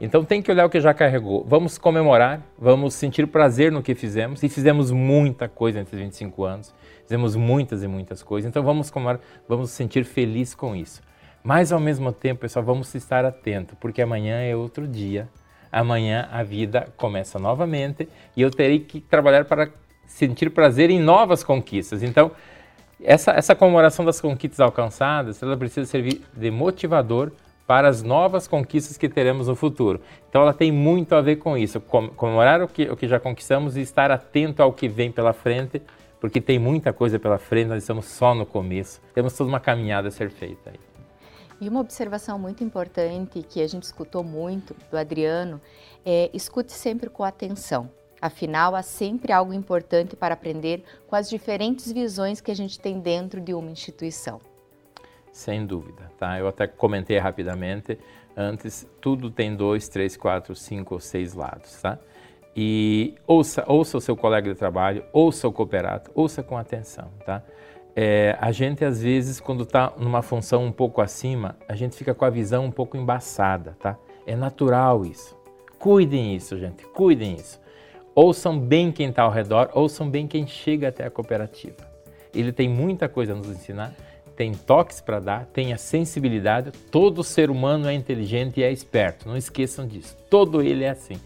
Então 0.00 0.24
tem 0.24 0.40
que 0.40 0.50
olhar 0.50 0.64
o 0.66 0.70
que 0.70 0.80
já 0.80 0.94
carregou. 0.94 1.44
Vamos 1.44 1.76
comemorar, 1.76 2.40
vamos 2.58 2.94
sentir 2.94 3.26
prazer 3.26 3.72
no 3.72 3.82
que 3.82 3.94
fizemos. 3.94 4.42
E 4.42 4.48
fizemos 4.48 4.90
muita 4.90 5.48
coisa 5.48 5.80
entre 5.80 5.96
25 5.96 6.44
anos. 6.44 6.74
Fizemos 7.02 7.34
muitas 7.34 7.82
e 7.82 7.88
muitas 7.88 8.22
coisas. 8.22 8.48
Então 8.48 8.62
vamos 8.62 8.90
comemorar, 8.90 9.20
vamos 9.48 9.70
sentir 9.70 10.04
feliz 10.04 10.54
com 10.54 10.74
isso. 10.76 11.02
Mas 11.42 11.72
ao 11.72 11.80
mesmo 11.80 12.12
tempo, 12.12 12.42
pessoal, 12.42 12.64
vamos 12.64 12.94
estar 12.94 13.24
atento, 13.24 13.76
porque 13.76 14.02
amanhã 14.02 14.40
é 14.40 14.54
outro 14.54 14.86
dia 14.86 15.28
amanhã 15.70 16.28
a 16.30 16.42
vida 16.42 16.88
começa 16.96 17.38
novamente 17.38 18.08
e 18.36 18.42
eu 18.42 18.50
terei 18.50 18.80
que 18.80 19.00
trabalhar 19.00 19.44
para 19.44 19.68
sentir 20.06 20.50
prazer 20.50 20.90
em 20.90 20.98
novas 20.98 21.44
conquistas. 21.44 22.02
Então, 22.02 22.30
essa, 23.02 23.32
essa 23.32 23.54
comemoração 23.54 24.04
das 24.04 24.20
conquistas 24.20 24.60
alcançadas, 24.60 25.42
ela 25.42 25.56
precisa 25.56 25.86
servir 25.86 26.22
de 26.34 26.50
motivador 26.50 27.30
para 27.66 27.86
as 27.86 28.02
novas 28.02 28.48
conquistas 28.48 28.96
que 28.96 29.08
teremos 29.08 29.46
no 29.46 29.54
futuro. 29.54 30.00
Então, 30.28 30.42
ela 30.42 30.54
tem 30.54 30.72
muito 30.72 31.14
a 31.14 31.20
ver 31.20 31.36
com 31.36 31.56
isso, 31.56 31.80
comemorar 31.80 32.62
o 32.62 32.66
que, 32.66 32.84
o 32.84 32.96
que 32.96 33.06
já 33.06 33.20
conquistamos 33.20 33.76
e 33.76 33.82
estar 33.82 34.10
atento 34.10 34.62
ao 34.62 34.72
que 34.72 34.88
vem 34.88 35.12
pela 35.12 35.34
frente, 35.34 35.82
porque 36.18 36.40
tem 36.40 36.58
muita 36.58 36.92
coisa 36.92 37.18
pela 37.18 37.38
frente, 37.38 37.68
nós 37.68 37.82
estamos 37.82 38.06
só 38.06 38.34
no 38.34 38.46
começo, 38.46 39.00
temos 39.14 39.34
toda 39.36 39.50
uma 39.50 39.60
caminhada 39.60 40.08
a 40.08 40.10
ser 40.10 40.30
feita 40.30 40.70
aí. 40.70 40.87
E 41.60 41.68
uma 41.68 41.80
observação 41.80 42.38
muito 42.38 42.62
importante 42.62 43.42
que 43.42 43.60
a 43.60 43.66
gente 43.66 43.82
escutou 43.82 44.22
muito 44.22 44.74
do 44.90 44.96
Adriano 44.96 45.60
é 46.04 46.30
escute 46.32 46.72
sempre 46.72 47.10
com 47.10 47.24
atenção. 47.24 47.90
Afinal, 48.20 48.74
há 48.74 48.82
sempre 48.82 49.32
algo 49.32 49.52
importante 49.52 50.16
para 50.16 50.34
aprender 50.34 50.82
com 51.06 51.14
as 51.14 51.28
diferentes 51.28 51.90
visões 51.90 52.40
que 52.40 52.50
a 52.50 52.54
gente 52.54 52.78
tem 52.78 53.00
dentro 53.00 53.40
de 53.40 53.54
uma 53.54 53.70
instituição. 53.70 54.40
Sem 55.32 55.64
dúvida, 55.66 56.10
tá? 56.18 56.38
Eu 56.38 56.48
até 56.48 56.66
comentei 56.66 57.18
rapidamente 57.18 57.98
antes, 58.36 58.86
tudo 59.00 59.30
tem 59.30 59.54
dois, 59.54 59.88
três, 59.88 60.16
quatro, 60.16 60.54
cinco 60.54 60.94
ou 60.94 61.00
seis 61.00 61.34
lados, 61.34 61.80
tá? 61.80 61.98
E 62.56 63.14
ouça, 63.26 63.64
ouça 63.68 63.98
o 63.98 64.00
seu 64.00 64.16
colega 64.16 64.52
de 64.52 64.58
trabalho, 64.58 65.04
ouça 65.12 65.46
o 65.46 65.52
cooperado, 65.52 66.10
ouça 66.14 66.42
com 66.42 66.56
atenção, 66.56 67.08
tá? 67.24 67.42
É, 68.00 68.38
a 68.40 68.52
gente 68.52 68.84
às 68.84 69.02
vezes, 69.02 69.40
quando 69.40 69.64
está 69.64 69.92
numa 69.98 70.22
função 70.22 70.64
um 70.64 70.70
pouco 70.70 71.00
acima, 71.00 71.56
a 71.66 71.74
gente 71.74 71.96
fica 71.96 72.14
com 72.14 72.24
a 72.24 72.30
visão 72.30 72.64
um 72.64 72.70
pouco 72.70 72.96
embaçada, 72.96 73.76
tá? 73.80 73.98
É 74.24 74.36
natural 74.36 75.04
isso. 75.04 75.36
Cuidem 75.80 76.36
isso, 76.36 76.56
gente, 76.56 76.84
cuidem 76.86 77.34
isso. 77.34 77.60
Ouçam 78.14 78.56
bem 78.56 78.92
quem 78.92 79.08
está 79.08 79.24
ao 79.24 79.32
redor, 79.32 79.70
ouçam 79.74 80.08
bem 80.08 80.28
quem 80.28 80.46
chega 80.46 80.90
até 80.90 81.06
a 81.06 81.10
cooperativa. 81.10 81.74
Ele 82.32 82.52
tem 82.52 82.68
muita 82.68 83.08
coisa 83.08 83.32
a 83.32 83.36
nos 83.36 83.48
ensinar, 83.48 83.92
tem 84.36 84.52
toques 84.52 85.00
para 85.00 85.18
dar, 85.18 85.46
tem 85.46 85.72
a 85.72 85.76
sensibilidade. 85.76 86.70
Todo 86.92 87.24
ser 87.24 87.50
humano 87.50 87.88
é 87.88 87.94
inteligente 87.94 88.60
e 88.60 88.62
é 88.62 88.70
esperto, 88.70 89.28
não 89.28 89.36
esqueçam 89.36 89.84
disso. 89.84 90.16
Todo 90.30 90.62
ele 90.62 90.84
é 90.84 90.90
assim. 90.90 91.16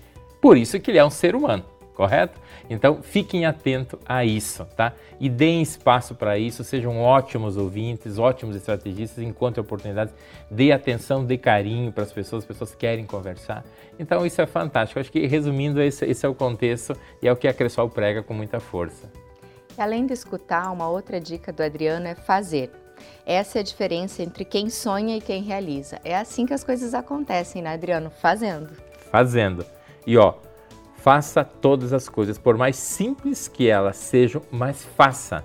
Por 0.41 0.57
isso 0.57 0.81
que 0.81 0.91
ele 0.91 0.99
é 0.99 1.05
um 1.05 1.11
ser 1.11 1.37
humano 1.37 1.67
correto? 1.95 2.41
Então 2.69 3.03
fiquem 3.03 3.45
atentos 3.45 3.99
a 4.07 4.25
isso, 4.25 4.65
tá? 4.77 4.93
E 5.21 5.29
deem 5.29 5.63
espaço 5.63 6.15
para 6.15 6.39
isso, 6.39 6.65
sejam 6.65 7.01
ótimos 7.01 7.57
ouvintes, 7.57 8.19
ótimos 8.19 8.57
estrategistas, 8.57 9.23
encontrem 9.23 9.63
oportunidades, 9.63 10.15
dê 10.51 10.73
atenção, 10.73 11.25
dê 11.25 11.37
carinho 11.39 11.93
para 11.93 12.05
as 12.05 12.13
pessoas, 12.13 12.43
as 12.43 12.49
pessoas 12.49 12.75
querem 12.75 13.05
conversar. 13.05 13.65
Então 13.99 14.25
isso 14.27 14.41
é 14.41 14.47
fantástico. 14.47 14.99
Acho 14.99 15.13
que 15.13 15.27
resumindo, 15.27 15.81
esse, 15.81 16.05
esse 16.05 16.25
é 16.25 16.29
o 16.29 16.35
contexto 16.35 16.97
e 17.23 17.29
é 17.29 17.33
o 17.33 17.37
que 17.37 17.47
a 17.47 17.55
Cressol 17.55 17.89
prega 17.89 18.23
com 18.23 18.35
muita 18.35 18.59
força. 18.59 19.11
E 19.77 19.81
além 19.81 20.07
de 20.07 20.13
escutar, 20.13 20.71
uma 20.71 20.89
outra 20.89 21.21
dica 21.21 21.53
do 21.53 21.63
Adriano 21.63 22.07
é 22.07 22.15
fazer. 22.15 22.71
Essa 23.25 23.59
é 23.59 23.61
a 23.61 23.65
diferença 23.65 24.23
entre 24.23 24.45
quem 24.45 24.69
sonha 24.69 25.17
e 25.17 25.21
quem 25.21 25.43
realiza. 25.43 25.99
É 26.05 26.17
assim 26.17 26.47
que 26.47 26.55
as 26.55 26.63
coisas 26.63 26.95
acontecem, 26.95 27.63
né, 27.63 27.73
Adriano? 27.73 28.11
Fazendo. 28.11 28.71
Fazendo. 29.11 29.65
E 30.07 30.17
ó, 30.17 30.35
Faça 31.03 31.43
todas 31.43 31.93
as 31.93 32.09
coisas, 32.09 32.39
por 32.39 32.57
mais 32.57 32.77
simples 32.77 33.49
que 33.49 33.69
elas 33.69 33.97
sejam, 33.97 34.41
mas 34.53 34.85
faça, 34.85 35.45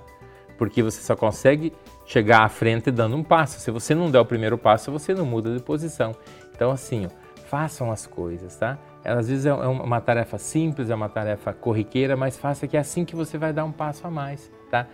porque 0.55 0.83
você 0.83 1.01
só 1.01 1.15
consegue 1.15 1.73
chegar 2.05 2.43
à 2.43 2.47
frente 2.47 2.91
dando 2.91 3.15
um 3.15 3.23
passo. 3.23 3.59
Se 3.59 3.71
você 3.71 3.95
não 3.95 4.11
der 4.11 4.19
o 4.19 4.25
primeiro 4.25 4.55
passo, 4.55 4.91
você 4.91 5.15
não 5.15 5.25
muda 5.25 5.51
de 5.55 5.59
posição. 5.63 6.15
Então, 6.53 6.69
assim, 6.69 7.07
ó, 7.07 7.09
façam 7.47 7.91
as 7.91 8.05
coisas, 8.05 8.55
tá? 8.55 8.77
Às 9.03 9.29
vezes 9.29 9.47
é, 9.47 9.49
é 9.49 9.53
uma 9.53 9.99
tarefa 9.99 10.37
simples, 10.37 10.91
é 10.91 10.95
uma 10.95 11.09
tarefa 11.09 11.51
corriqueira, 11.51 12.15
mas 12.15 12.37
faça 12.37 12.67
que 12.67 12.77
é 12.77 12.79
assim 12.79 13.03
que 13.03 13.15
você 13.15 13.35
vai 13.35 13.51
dar 13.51 13.65
um 13.65 13.71
passo 13.71 14.05
a 14.05 14.11
mais, 14.11 14.51
tá? 14.69 14.85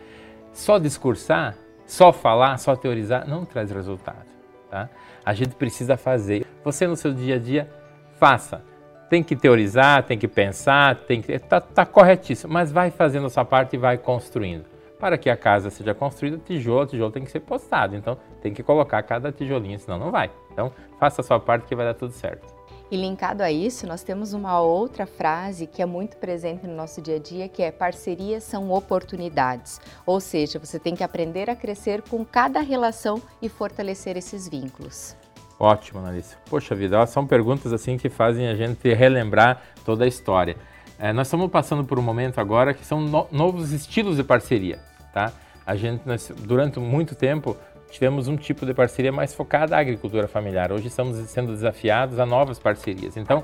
Só 0.53 0.79
discursar, 0.79 1.57
só 1.85 2.13
falar, 2.13 2.57
só 2.57 2.73
teorizar 2.73 3.27
não 3.27 3.43
traz 3.43 3.69
resultado, 3.69 4.31
tá? 4.71 4.89
A 5.25 5.33
gente 5.33 5.55
precisa 5.55 5.97
fazer. 5.97 6.47
Você 6.63 6.87
no 6.87 6.95
seu 6.95 7.13
dia 7.13 7.35
a 7.35 7.39
dia, 7.39 7.69
faça. 8.17 8.71
Tem 9.09 9.23
que 9.23 9.35
teorizar, 9.35 10.03
tem 10.03 10.17
que 10.17 10.27
pensar, 10.27 10.95
tem 10.95 11.21
que. 11.21 11.31
Está 11.31 11.61
tá 11.61 11.85
corretíssimo, 11.85 12.51
mas 12.51 12.71
vai 12.71 12.89
fazendo 12.89 13.27
a 13.27 13.29
sua 13.29 13.45
parte 13.45 13.75
e 13.75 13.79
vai 13.79 13.97
construindo. 13.97 14.65
Para 14.99 15.17
que 15.17 15.29
a 15.29 15.35
casa 15.35 15.69
seja 15.69 15.93
construída, 15.93 16.37
tijolo, 16.37 16.85
tijolo 16.85 17.11
tem 17.11 17.23
que 17.23 17.31
ser 17.31 17.41
postado. 17.41 17.95
Então, 17.95 18.17
tem 18.41 18.53
que 18.53 18.63
colocar 18.63 19.03
cada 19.03 19.31
tijolinho, 19.31 19.79
senão 19.79 19.99
não 19.99 20.11
vai. 20.11 20.31
Então, 20.51 20.71
faça 20.99 21.21
a 21.21 21.23
sua 21.23 21.39
parte 21.39 21.65
que 21.65 21.75
vai 21.75 21.85
dar 21.85 21.93
tudo 21.93 22.13
certo. 22.13 22.53
E 22.93 22.95
linkado 22.95 23.41
a 23.41 23.51
isso, 23.51 23.87
nós 23.87 24.03
temos 24.03 24.33
uma 24.33 24.61
outra 24.61 25.07
frase 25.07 25.65
que 25.65 25.81
é 25.81 25.85
muito 25.85 26.15
presente 26.17 26.67
no 26.67 26.75
nosso 26.75 27.01
dia 27.01 27.15
a 27.15 27.19
dia, 27.19 27.49
que 27.49 27.63
é 27.63 27.71
parcerias 27.71 28.43
são 28.43 28.71
oportunidades. 28.71 29.81
Ou 30.05 30.19
seja, 30.19 30.59
você 30.59 30.77
tem 30.77 30.95
que 30.95 31.03
aprender 31.03 31.49
a 31.49 31.55
crescer 31.55 32.03
com 32.03 32.23
cada 32.23 32.59
relação 32.61 33.19
e 33.41 33.49
fortalecer 33.49 34.15
esses 34.15 34.47
vínculos. 34.47 35.15
Ótimo, 35.59 35.99
Analícia. 35.99 36.37
Poxa 36.49 36.75
vida, 36.75 37.05
são 37.05 37.25
perguntas 37.25 37.71
assim 37.71 37.97
que 37.97 38.09
fazem 38.09 38.47
a 38.47 38.55
gente 38.55 38.93
relembrar 38.93 39.61
toda 39.85 40.03
a 40.03 40.07
história. 40.07 40.57
É, 40.99 41.11
nós 41.13 41.27
estamos 41.27 41.49
passando 41.49 41.83
por 41.83 41.99
um 41.99 42.01
momento 42.01 42.39
agora 42.39 42.73
que 42.73 42.85
são 42.85 43.01
no 43.01 43.27
novos 43.31 43.71
estilos 43.71 44.17
de 44.17 44.23
parceria, 44.23 44.79
tá? 45.13 45.31
A 45.65 45.75
gente, 45.75 46.05
nós, 46.05 46.31
durante 46.39 46.79
muito 46.79 47.15
tempo, 47.15 47.57
tivemos 47.89 48.27
um 48.27 48.35
tipo 48.35 48.65
de 48.65 48.73
parceria 48.73 49.11
mais 49.11 49.33
focada 49.33 49.75
à 49.75 49.79
agricultura 49.79 50.27
familiar. 50.27 50.71
Hoje 50.71 50.87
estamos 50.87 51.17
sendo 51.29 51.53
desafiados 51.53 52.19
a 52.19 52.25
novas 52.25 52.59
parcerias. 52.59 53.15
Então, 53.15 53.43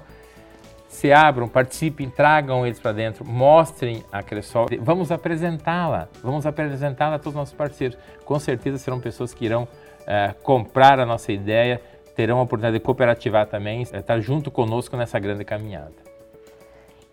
se 0.89 1.13
abram, 1.13 1.47
participem, 1.47 2.09
tragam 2.09 2.65
eles 2.65 2.79
para 2.79 2.91
dentro, 2.91 3.23
mostrem 3.23 4.03
a 4.11 4.23
Cressol. 4.23 4.67
Vamos 4.81 5.11
apresentá-la, 5.11 6.09
vamos 6.23 6.45
apresentá-la 6.47 7.15
a 7.15 7.19
todos 7.19 7.33
os 7.33 7.35
nossos 7.35 7.53
parceiros. 7.53 7.97
Com 8.25 8.39
certeza 8.39 8.79
serão 8.79 8.99
pessoas 8.99 9.33
que 9.33 9.45
irão 9.45 9.67
é, 10.07 10.33
comprar 10.41 10.99
a 10.99 11.05
nossa 11.05 11.31
ideia, 11.31 11.79
terão 12.19 12.39
a 12.39 12.41
oportunidade 12.41 12.77
de 12.77 12.83
cooperativar 12.83 13.47
também, 13.47 13.81
estar 13.81 14.03
tá 14.03 14.19
junto 14.19 14.51
conosco 14.51 14.97
nessa 14.97 15.17
grande 15.17 15.45
caminhada. 15.45 15.93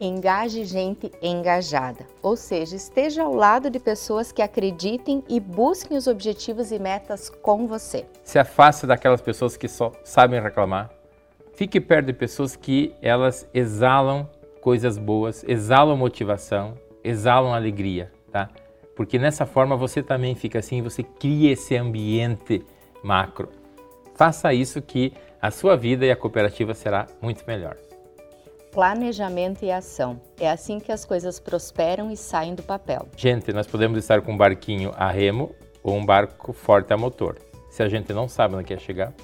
Engaje 0.00 0.64
gente 0.64 1.12
engajada, 1.22 2.04
ou 2.20 2.36
seja, 2.36 2.74
esteja 2.74 3.22
ao 3.22 3.32
lado 3.32 3.70
de 3.70 3.78
pessoas 3.78 4.32
que 4.32 4.42
acreditem 4.42 5.22
e 5.28 5.38
busquem 5.38 5.96
os 5.96 6.08
objetivos 6.08 6.72
e 6.72 6.78
metas 6.80 7.30
com 7.30 7.68
você. 7.68 8.04
Se 8.24 8.36
afaste 8.36 8.84
daquelas 8.84 9.20
pessoas 9.20 9.56
que 9.56 9.68
só 9.68 9.92
sabem 10.02 10.42
reclamar. 10.42 10.90
Fique 11.54 11.80
perto 11.80 12.06
de 12.06 12.12
pessoas 12.12 12.56
que 12.56 12.92
elas 13.00 13.48
exalam 13.54 14.28
coisas 14.60 14.98
boas, 14.98 15.44
exalam 15.46 15.96
motivação, 15.96 16.74
exalam 17.04 17.54
alegria, 17.54 18.10
tá? 18.32 18.50
Porque 18.96 19.20
nessa 19.20 19.46
forma 19.46 19.76
você 19.76 20.02
também 20.02 20.34
fica 20.34 20.58
assim, 20.58 20.82
você 20.82 21.04
cria 21.04 21.52
esse 21.52 21.76
ambiente 21.76 22.66
macro. 23.04 23.48
Faça 24.16 24.52
isso 24.52 24.80
que 24.82 25.12
a 25.40 25.50
sua 25.50 25.76
vida 25.76 26.06
e 26.06 26.10
a 26.10 26.16
cooperativa 26.16 26.74
será 26.74 27.06
muito 27.20 27.44
melhor 27.46 27.76
planejamento 28.76 29.64
e 29.64 29.72
ação. 29.72 30.20
É 30.38 30.50
assim 30.50 30.78
que 30.78 30.92
as 30.92 31.02
coisas 31.02 31.40
prosperam 31.40 32.10
e 32.10 32.16
saem 32.16 32.54
do 32.54 32.62
papel. 32.62 33.08
Gente, 33.16 33.50
nós 33.50 33.66
podemos 33.66 33.96
estar 33.96 34.20
com 34.20 34.32
um 34.32 34.36
barquinho 34.36 34.92
a 34.94 35.10
remo 35.10 35.54
ou 35.82 35.94
um 35.94 36.04
barco 36.04 36.52
forte 36.52 36.92
a 36.92 36.96
motor. 36.98 37.38
Se 37.70 37.82
a 37.82 37.88
gente 37.88 38.12
não 38.12 38.28
sabe 38.28 38.54
onde 38.54 38.64
quer 38.64 38.78
chegar, 38.78 39.14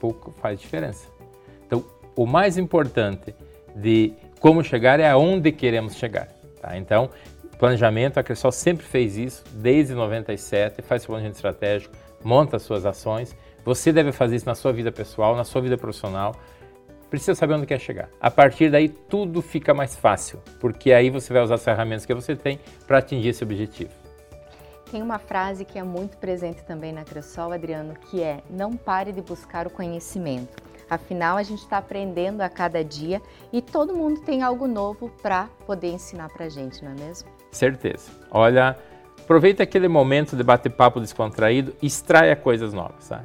pouco 0.00 0.32
faz 0.40 0.58
diferença. 0.58 1.08
Então, 1.66 1.84
o 2.16 2.24
mais 2.24 2.56
importante 2.56 3.34
de 3.76 4.14
como 4.40 4.64
chegar 4.64 4.98
é 4.98 5.10
aonde 5.10 5.52
queremos 5.52 5.94
chegar. 5.96 6.28
Tá? 6.62 6.78
Então, 6.78 7.10
planejamento, 7.58 8.16
a 8.16 8.22
Cressol 8.22 8.50
sempre 8.50 8.86
fez 8.86 9.18
isso, 9.18 9.44
desde 9.52 9.92
97, 9.92 10.80
faz 10.80 11.02
seu 11.02 11.08
planejamento 11.08 11.36
estratégico, 11.36 11.94
monta 12.24 12.56
as 12.56 12.62
suas 12.62 12.86
ações. 12.86 13.36
Você 13.64 13.92
deve 13.92 14.12
fazer 14.12 14.36
isso 14.36 14.46
na 14.46 14.54
sua 14.54 14.72
vida 14.72 14.90
pessoal, 14.90 15.36
na 15.36 15.44
sua 15.44 15.60
vida 15.60 15.76
profissional, 15.76 16.34
precisa 17.08 17.34
saber 17.34 17.54
onde 17.54 17.66
quer 17.66 17.78
chegar. 17.78 18.08
A 18.20 18.30
partir 18.30 18.70
daí 18.70 18.88
tudo 18.88 19.42
fica 19.42 19.72
mais 19.74 19.94
fácil, 19.94 20.40
porque 20.58 20.92
aí 20.92 21.10
você 21.10 21.32
vai 21.32 21.42
usar 21.42 21.56
as 21.56 21.64
ferramentas 21.64 22.06
que 22.06 22.14
você 22.14 22.34
tem 22.34 22.58
para 22.86 22.98
atingir 22.98 23.28
esse 23.28 23.44
objetivo. 23.44 23.90
Tem 24.90 25.02
uma 25.02 25.18
frase 25.18 25.64
que 25.64 25.78
é 25.78 25.82
muito 25.82 26.16
presente 26.18 26.62
também 26.64 26.92
na 26.92 27.04
Cressol, 27.04 27.52
Adriano, 27.52 27.94
que 27.94 28.22
é: 28.22 28.42
não 28.50 28.76
pare 28.76 29.12
de 29.12 29.22
buscar 29.22 29.66
o 29.66 29.70
conhecimento. 29.70 30.62
Afinal, 30.88 31.38
a 31.38 31.42
gente 31.42 31.60
está 31.60 31.78
aprendendo 31.78 32.42
a 32.42 32.48
cada 32.50 32.84
dia 32.84 33.22
e 33.50 33.62
todo 33.62 33.94
mundo 33.94 34.20
tem 34.20 34.42
algo 34.42 34.66
novo 34.66 35.10
para 35.22 35.48
poder 35.66 35.88
ensinar 35.88 36.28
para 36.28 36.46
a 36.46 36.48
gente, 36.50 36.84
não 36.84 36.92
é 36.92 36.94
mesmo? 36.94 37.30
Certeza. 37.50 38.10
Olha, 38.30 38.76
aproveita 39.18 39.62
aquele 39.62 39.88
momento 39.88 40.36
de 40.36 40.42
bater-papo 40.42 41.00
descontraído, 41.00 41.74
extraia 41.82 42.36
coisas 42.36 42.74
novas. 42.74 43.08
Tá? 43.08 43.24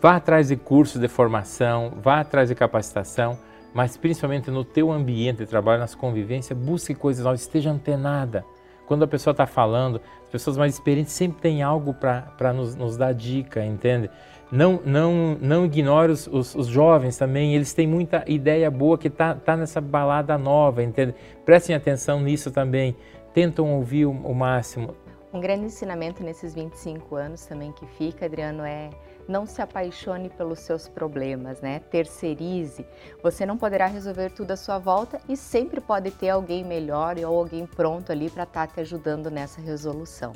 Vá 0.00 0.14
atrás 0.14 0.46
de 0.46 0.56
cursos 0.56 1.00
de 1.00 1.08
formação, 1.08 1.92
vá 2.00 2.20
atrás 2.20 2.48
de 2.48 2.54
capacitação, 2.54 3.36
mas 3.74 3.96
principalmente 3.96 4.48
no 4.48 4.64
teu 4.64 4.92
ambiente 4.92 5.38
de 5.38 5.46
trabalho, 5.46 5.80
nas 5.80 5.92
convivências, 5.92 6.56
busque 6.56 6.94
coisas 6.94 7.24
novas, 7.24 7.40
esteja 7.40 7.70
antenada. 7.70 8.44
Quando 8.86 9.02
a 9.02 9.08
pessoa 9.08 9.32
está 9.32 9.44
falando, 9.44 10.00
as 10.22 10.28
pessoas 10.30 10.56
mais 10.56 10.74
experientes 10.74 11.12
sempre 11.12 11.42
têm 11.42 11.62
algo 11.62 11.92
para 11.92 12.52
nos, 12.52 12.76
nos, 12.76 12.96
dar 12.96 13.12
dica, 13.12 13.64
entende? 13.64 14.08
Não, 14.52 14.80
não, 14.84 15.36
não 15.40 15.64
ignore 15.66 16.12
os, 16.12 16.28
os, 16.28 16.54
os, 16.54 16.68
jovens 16.68 17.18
também, 17.18 17.56
eles 17.56 17.74
têm 17.74 17.86
muita 17.86 18.24
ideia 18.28 18.70
boa 18.70 18.96
que 18.96 19.08
está 19.08 19.34
tá 19.34 19.56
nessa 19.56 19.80
balada 19.80 20.38
nova, 20.38 20.80
entende? 20.80 21.12
Prestem 21.44 21.74
atenção 21.74 22.20
nisso 22.20 22.52
também, 22.52 22.96
tentam 23.34 23.74
ouvir 23.74 24.06
o, 24.06 24.12
o 24.12 24.32
máximo. 24.32 24.94
Um 25.34 25.40
grande 25.40 25.66
ensinamento 25.66 26.22
nesses 26.22 26.54
25 26.54 27.16
anos 27.16 27.44
também 27.44 27.72
que 27.72 27.84
fica, 27.84 28.26
Adriano, 28.26 28.62
é 28.64 28.90
não 29.28 29.44
se 29.44 29.60
apaixone 29.60 30.30
pelos 30.30 30.60
seus 30.60 30.88
problemas, 30.88 31.60
né? 31.60 31.80
Terceirize. 31.90 32.86
Você 33.22 33.44
não 33.44 33.58
poderá 33.58 33.86
resolver 33.86 34.30
tudo 34.30 34.52
à 34.52 34.56
sua 34.56 34.78
volta 34.78 35.20
e 35.28 35.36
sempre 35.36 35.80
pode 35.80 36.10
ter 36.10 36.30
alguém 36.30 36.64
melhor 36.64 37.16
ou 37.18 37.38
alguém 37.38 37.66
pronto 37.66 38.10
ali 38.10 38.30
para 38.30 38.44
estar 38.44 38.66
tá 38.66 38.74
te 38.74 38.80
ajudando 38.80 39.30
nessa 39.30 39.60
resolução. 39.60 40.32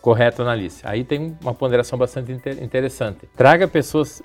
Correto, 0.00 0.42
Analice. 0.42 0.82
Aí 0.84 1.04
tem 1.04 1.38
uma 1.40 1.54
ponderação 1.54 1.96
bastante 1.96 2.32
interessante. 2.60 3.28
Traga 3.36 3.68
pessoas 3.68 4.20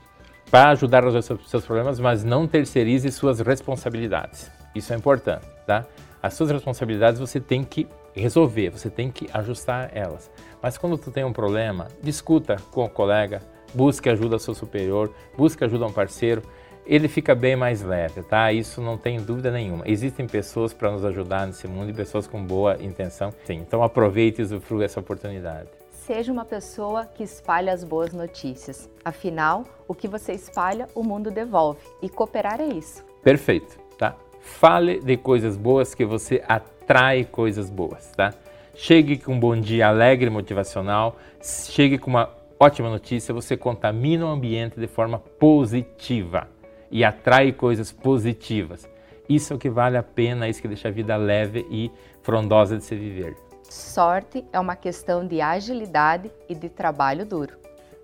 para 0.50 0.70
ajudar 0.72 1.04
a 1.04 1.12
resolver 1.12 1.44
seus 1.48 1.66
problemas, 1.66 2.00
mas 2.00 2.24
não 2.24 2.48
terceirize 2.48 3.12
suas 3.12 3.40
responsabilidades. 3.40 4.50
Isso 4.74 4.92
é 4.92 4.96
importante, 4.96 5.46
tá? 5.68 5.86
As 6.22 6.34
suas 6.34 6.50
responsabilidades 6.50 7.20
você 7.20 7.40
tem 7.40 7.64
que 7.64 7.88
resolver, 8.16 8.72
você 8.72 8.90
tem 8.90 9.12
que 9.12 9.30
ajustar 9.32 9.92
elas. 9.94 10.32
Mas 10.62 10.78
quando 10.78 10.98
tu 10.98 11.12
tem 11.12 11.24
um 11.24 11.32
problema, 11.32 11.88
discuta 12.02 12.56
com 12.72 12.84
o 12.84 12.90
colega, 12.90 13.42
busque 13.74 14.10
ajuda 14.10 14.36
ao 14.36 14.40
seu 14.40 14.54
superior, 14.54 15.12
busque 15.38 15.64
ajuda 15.64 15.86
a 15.86 15.88
um 15.88 15.94
parceiro, 15.94 16.42
ele 16.88 17.08
fica 17.08 17.36
bem 17.36 17.56
mais 17.56 17.84
leve, 17.84 18.24
tá? 18.24 18.52
Isso 18.52 18.82
não 18.82 18.98
tem 18.98 19.20
dúvida 19.20 19.52
nenhuma. 19.52 19.84
Existem 19.86 20.26
pessoas 20.26 20.74
para 20.74 20.90
nos 20.90 21.04
ajudar 21.04 21.46
nesse 21.46 21.68
mundo 21.68 21.90
e 21.90 21.94
pessoas 21.94 22.26
com 22.26 22.42
boa 22.42 22.78
intenção. 22.82 23.34
Sim, 23.44 23.56
então 23.56 23.84
aproveite 23.84 24.40
e 24.40 24.44
usufrua 24.44 24.86
essa 24.86 25.00
oportunidade. 25.00 25.68
Seja 25.92 26.32
uma 26.32 26.46
pessoa 26.46 27.06
que 27.06 27.24
espalha 27.24 27.74
as 27.74 27.84
boas 27.84 28.14
notícias. 28.14 28.90
Afinal, 29.04 29.66
o 29.86 29.94
que 29.94 30.08
você 30.08 30.32
espalha, 30.32 30.88
o 30.96 31.04
mundo 31.04 31.30
devolve. 31.30 31.80
E 32.02 32.08
cooperar 32.08 32.62
é 32.62 32.68
isso. 32.68 33.04
Perfeito, 33.22 33.78
tá? 33.98 34.16
Fale 34.40 35.02
de 35.02 35.18
coisas 35.18 35.58
boas 35.58 35.94
que 35.94 36.06
você 36.06 36.42
atrai 36.48 37.26
coisas 37.26 37.70
boas, 37.70 38.10
tá? 38.16 38.34
Chegue 38.74 39.18
com 39.18 39.34
um 39.34 39.40
bom 39.40 39.60
dia 39.60 39.90
alegre, 39.90 40.30
motivacional. 40.30 41.18
Chegue 41.42 41.98
com 41.98 42.10
uma 42.10 42.37
Ótima 42.60 42.90
notícia, 42.90 43.32
você 43.32 43.56
contamina 43.56 44.26
o 44.26 44.30
ambiente 44.30 44.80
de 44.80 44.88
forma 44.88 45.20
positiva 45.20 46.48
e 46.90 47.04
atrai 47.04 47.52
coisas 47.52 47.92
positivas. 47.92 48.90
Isso 49.30 49.54
é 49.54 49.56
o 49.56 49.60
que 49.60 49.70
vale 49.70 49.96
a 49.96 50.02
pena, 50.02 50.50
isso 50.50 50.60
que 50.60 50.68
deixa 50.68 50.88
a 50.88 50.92
vida 50.92 51.16
leve 51.16 51.68
e 51.70 51.92
frondosa 52.24 52.76
de 52.76 52.84
se 52.84 52.96
viver. 52.96 53.38
Sorte 53.62 54.44
é 54.52 54.60
uma 54.60 54.76
questão 54.76 55.28
de 55.28 55.40
agilidade 55.40 56.32
e 56.50 56.56
de 56.56 56.68
trabalho 56.68 57.28
duro. 57.28 57.58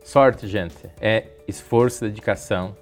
Sorte, 0.04 0.48
gente, 0.48 0.88
é 1.02 1.30
esforço, 1.48 2.06
dedicação. 2.06 2.76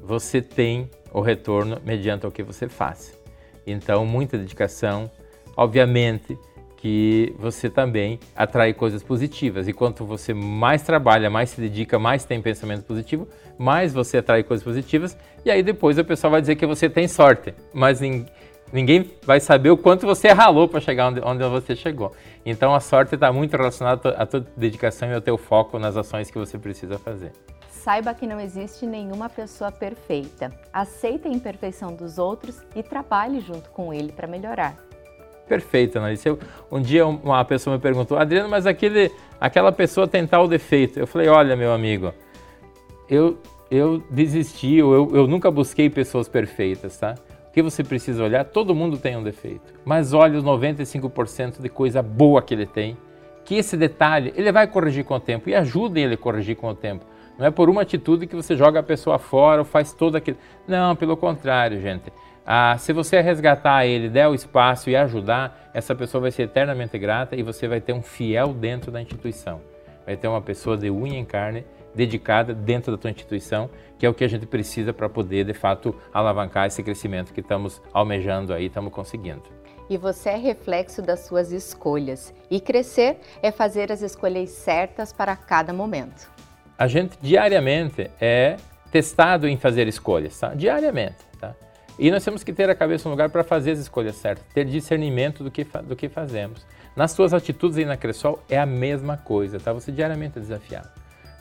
Você 0.00 0.40
tem 0.40 0.88
o 1.12 1.20
retorno 1.20 1.82
mediante 1.84 2.26
o 2.26 2.30
que 2.30 2.42
você 2.42 2.66
faz. 2.66 3.18
Então, 3.66 4.06
muita 4.06 4.38
dedicação, 4.38 5.10
obviamente, 5.54 6.38
que 6.84 7.34
você 7.38 7.70
também 7.70 8.20
atrai 8.36 8.74
coisas 8.74 9.02
positivas. 9.02 9.66
E 9.66 9.72
quanto 9.72 10.04
você 10.04 10.34
mais 10.34 10.82
trabalha, 10.82 11.30
mais 11.30 11.48
se 11.48 11.58
dedica, 11.58 11.98
mais 11.98 12.26
tem 12.26 12.42
pensamento 12.42 12.84
positivo, 12.84 13.26
mais 13.56 13.94
você 13.94 14.18
atrai 14.18 14.42
coisas 14.42 14.62
positivas. 14.62 15.16
E 15.46 15.50
aí 15.50 15.62
depois 15.62 15.96
o 15.96 16.04
pessoal 16.04 16.32
vai 16.32 16.42
dizer 16.42 16.56
que 16.56 16.66
você 16.66 16.90
tem 16.90 17.08
sorte, 17.08 17.54
mas 17.72 18.02
ninguém 18.70 19.10
vai 19.22 19.40
saber 19.40 19.70
o 19.70 19.78
quanto 19.78 20.04
você 20.04 20.28
ralou 20.28 20.68
para 20.68 20.78
chegar 20.78 21.08
onde, 21.08 21.22
onde, 21.24 21.42
você 21.48 21.74
chegou. 21.74 22.12
Então 22.44 22.74
a 22.74 22.80
sorte 22.80 23.14
está 23.14 23.32
muito 23.32 23.56
relacionada 23.56 24.10
à 24.10 24.26
tua 24.26 24.44
dedicação 24.54 25.08
e 25.08 25.14
ao 25.14 25.22
teu 25.22 25.38
foco 25.38 25.78
nas 25.78 25.96
ações 25.96 26.30
que 26.30 26.36
você 26.38 26.58
precisa 26.58 26.98
fazer. 26.98 27.32
Saiba 27.70 28.12
que 28.12 28.26
não 28.26 28.38
existe 28.38 28.84
nenhuma 28.84 29.30
pessoa 29.30 29.72
perfeita. 29.72 30.52
Aceite 30.70 31.28
a 31.28 31.30
imperfeição 31.30 31.94
dos 31.94 32.18
outros 32.18 32.60
e 32.76 32.82
trabalhe 32.82 33.40
junto 33.40 33.70
com 33.70 33.90
ele 33.90 34.12
para 34.12 34.26
melhorar 34.26 34.76
perfeita, 35.48 36.00
né? 36.00 36.14
Eu, 36.24 36.38
um 36.70 36.80
dia 36.80 37.06
uma 37.06 37.44
pessoa 37.44 37.76
me 37.76 37.82
perguntou, 37.82 38.18
Adriano, 38.18 38.48
mas 38.48 38.66
aquele, 38.66 39.10
aquela 39.40 39.72
pessoa 39.72 40.06
tem 40.08 40.26
tal 40.26 40.48
defeito. 40.48 40.98
Eu 40.98 41.06
falei, 41.06 41.28
olha, 41.28 41.54
meu 41.56 41.72
amigo, 41.72 42.12
eu 43.08 43.38
eu 43.70 44.02
desisti, 44.10 44.76
eu, 44.76 45.10
eu 45.14 45.26
nunca 45.26 45.50
busquei 45.50 45.90
pessoas 45.90 46.28
perfeitas, 46.28 46.96
tá? 46.96 47.14
O 47.48 47.52
que 47.52 47.62
você 47.62 47.82
precisa 47.82 48.22
olhar, 48.22 48.44
todo 48.44 48.74
mundo 48.74 48.98
tem 48.98 49.16
um 49.16 49.22
defeito, 49.22 49.72
mas 49.84 50.12
olhe 50.12 50.36
os 50.36 50.44
95% 50.44 51.60
de 51.60 51.68
coisa 51.68 52.02
boa 52.02 52.42
que 52.42 52.54
ele 52.54 52.66
tem, 52.66 52.96
que 53.44 53.56
esse 53.56 53.76
detalhe 53.76 54.32
ele 54.36 54.50
vai 54.52 54.66
corrigir 54.66 55.04
com 55.04 55.14
o 55.14 55.20
tempo 55.20 55.48
e 55.48 55.54
ajude 55.54 56.00
ele 56.00 56.14
a 56.14 56.16
corrigir 56.16 56.56
com 56.56 56.68
o 56.68 56.74
tempo. 56.74 57.04
Não 57.38 57.46
é 57.46 57.50
por 57.50 57.68
uma 57.68 57.82
atitude 57.82 58.26
que 58.26 58.36
você 58.36 58.56
joga 58.56 58.80
a 58.80 58.82
pessoa 58.82 59.18
fora 59.18 59.62
ou 59.62 59.64
faz 59.64 59.92
todo 59.92 60.16
aquilo. 60.16 60.36
Não, 60.68 60.94
pelo 60.94 61.16
contrário, 61.16 61.80
gente. 61.80 62.12
Ah, 62.46 62.76
se 62.78 62.92
você 62.92 63.20
resgatar 63.22 63.86
ele, 63.86 64.10
der 64.10 64.28
o 64.28 64.34
espaço 64.34 64.90
e 64.90 64.96
ajudar, 64.96 65.70
essa 65.72 65.94
pessoa 65.94 66.20
vai 66.20 66.30
ser 66.30 66.42
eternamente 66.42 66.98
grata 66.98 67.34
e 67.34 67.42
você 67.42 67.66
vai 67.66 67.80
ter 67.80 67.94
um 67.94 68.02
fiel 68.02 68.52
dentro 68.52 68.92
da 68.92 69.00
instituição. 69.00 69.62
Vai 70.04 70.16
ter 70.16 70.28
uma 70.28 70.42
pessoa 70.42 70.76
de 70.76 70.90
unha 70.90 71.18
em 71.18 71.24
carne 71.24 71.64
dedicada 71.94 72.52
dentro 72.52 72.92
da 72.92 72.98
tua 72.98 73.10
instituição, 73.10 73.70
que 73.98 74.04
é 74.04 74.08
o 74.08 74.12
que 74.12 74.24
a 74.24 74.28
gente 74.28 74.44
precisa 74.44 74.92
para 74.92 75.08
poder, 75.08 75.44
de 75.44 75.54
fato, 75.54 75.94
alavancar 76.12 76.66
esse 76.66 76.82
crescimento 76.82 77.32
que 77.32 77.40
estamos 77.40 77.80
almejando 77.92 78.52
aí, 78.52 78.66
estamos 78.66 78.92
conseguindo. 78.92 79.42
E 79.88 79.96
você 79.96 80.30
é 80.30 80.36
reflexo 80.36 81.00
das 81.00 81.20
suas 81.20 81.50
escolhas. 81.50 82.34
E 82.50 82.60
crescer 82.60 83.18
é 83.42 83.50
fazer 83.50 83.90
as 83.90 84.02
escolhas 84.02 84.50
certas 84.50 85.12
para 85.12 85.36
cada 85.36 85.72
momento. 85.72 86.30
A 86.76 86.86
gente 86.86 87.16
diariamente 87.22 88.10
é 88.20 88.56
testado 88.90 89.48
em 89.48 89.56
fazer 89.56 89.86
escolhas, 89.88 90.38
tá? 90.38 90.54
diariamente. 90.54 91.16
E 91.98 92.10
nós 92.10 92.24
temos 92.24 92.42
que 92.42 92.52
ter 92.52 92.68
a 92.68 92.74
cabeça 92.74 93.08
no 93.08 93.12
lugar 93.12 93.30
para 93.30 93.44
fazer 93.44 93.70
as 93.72 93.78
escolhas 93.78 94.16
certas, 94.16 94.44
ter 94.52 94.64
discernimento 94.64 95.44
do 95.44 95.50
que, 95.50 95.64
do 95.84 95.94
que 95.94 96.08
fazemos. 96.08 96.66
Nas 96.96 97.12
suas 97.12 97.32
atitudes 97.32 97.78
aí 97.78 97.84
na 97.84 97.96
Cressol 97.96 98.42
é 98.48 98.58
a 98.58 98.66
mesma 98.66 99.16
coisa, 99.16 99.60
tá? 99.60 99.72
Você 99.72 99.92
diariamente 99.92 100.38
é 100.38 100.40
desafiado. 100.40 100.88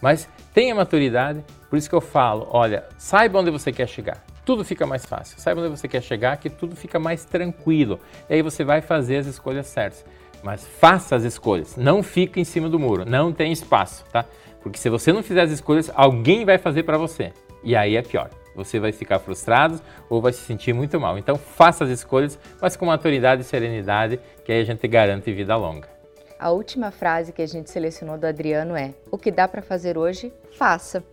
Mas 0.02 0.28
tenha 0.54 0.76
maturidade, 0.76 1.44
por 1.70 1.78
isso 1.78 1.90
que 1.90 1.96
eu 1.96 2.02
falo, 2.02 2.48
olha, 2.52 2.84
saiba 2.98 3.40
onde 3.40 3.50
você 3.50 3.72
quer 3.72 3.88
chegar. 3.88 4.24
Tudo 4.46 4.64
fica 4.66 4.86
mais 4.86 5.06
fácil. 5.06 5.40
Saiba 5.40 5.62
onde 5.62 5.70
você 5.70 5.88
quer 5.88 6.04
chegar, 6.04 6.36
que 6.38 6.50
tudo 6.50 6.76
fica 6.76 7.00
mais 7.00 7.24
tranquilo. 7.24 8.00
E 8.30 8.34
aí 8.34 8.42
você 8.42 8.64
vai 8.64 8.82
fazer 8.82 9.18
as 9.18 9.28
escolhas 9.28 9.68
certas. 9.68 10.06
Mas 10.44 10.68
faça 10.68 11.16
as 11.16 11.24
escolhas. 11.24 11.78
Não 11.78 12.04
fique 12.04 12.40
em 12.40 12.44
cima 12.44 12.68
do 12.68 12.78
muro. 12.78 13.06
Não 13.10 13.32
tem 13.32 13.52
espaço, 13.54 14.04
tá? 14.12 14.26
Porque 14.62 14.78
se 14.78 14.90
você 14.90 15.14
não 15.14 15.24
fizer 15.24 15.42
as 15.42 15.52
escolhas, 15.52 15.90
alguém 15.96 16.44
vai 16.44 16.58
fazer 16.58 16.84
para 16.84 16.98
você. 16.98 17.32
E 17.64 17.74
aí 17.74 17.96
é 17.96 18.02
pior. 18.02 18.30
Você 18.56 18.80
vai 18.80 18.92
ficar 18.92 19.20
frustrado 19.20 19.82
ou 20.10 20.22
vai 20.22 20.34
se 20.34 20.42
sentir 20.42 20.74
muito 20.74 21.00
mal. 21.00 21.18
Então 21.18 21.38
faça 21.38 21.84
as 21.84 21.90
escolhas, 21.90 22.38
mas 22.62 22.76
com 22.76 22.86
maturidade 22.86 23.42
e 23.42 23.46
serenidade, 23.46 24.20
que 24.46 24.52
aí 24.52 24.62
a 24.62 24.66
gente 24.66 24.88
garante 24.88 25.32
vida 25.34 25.56
longa. 25.56 25.88
A 26.40 26.52
última 26.52 26.92
frase 26.92 27.32
que 27.32 27.42
a 27.42 27.48
gente 27.48 27.70
selecionou 27.70 28.18
do 28.18 28.28
Adriano 28.28 28.76
é: 28.76 28.94
O 29.10 29.18
que 29.18 29.32
dá 29.32 29.48
para 29.48 29.62
fazer 29.62 29.98
hoje, 29.98 30.34
faça. 30.58 31.04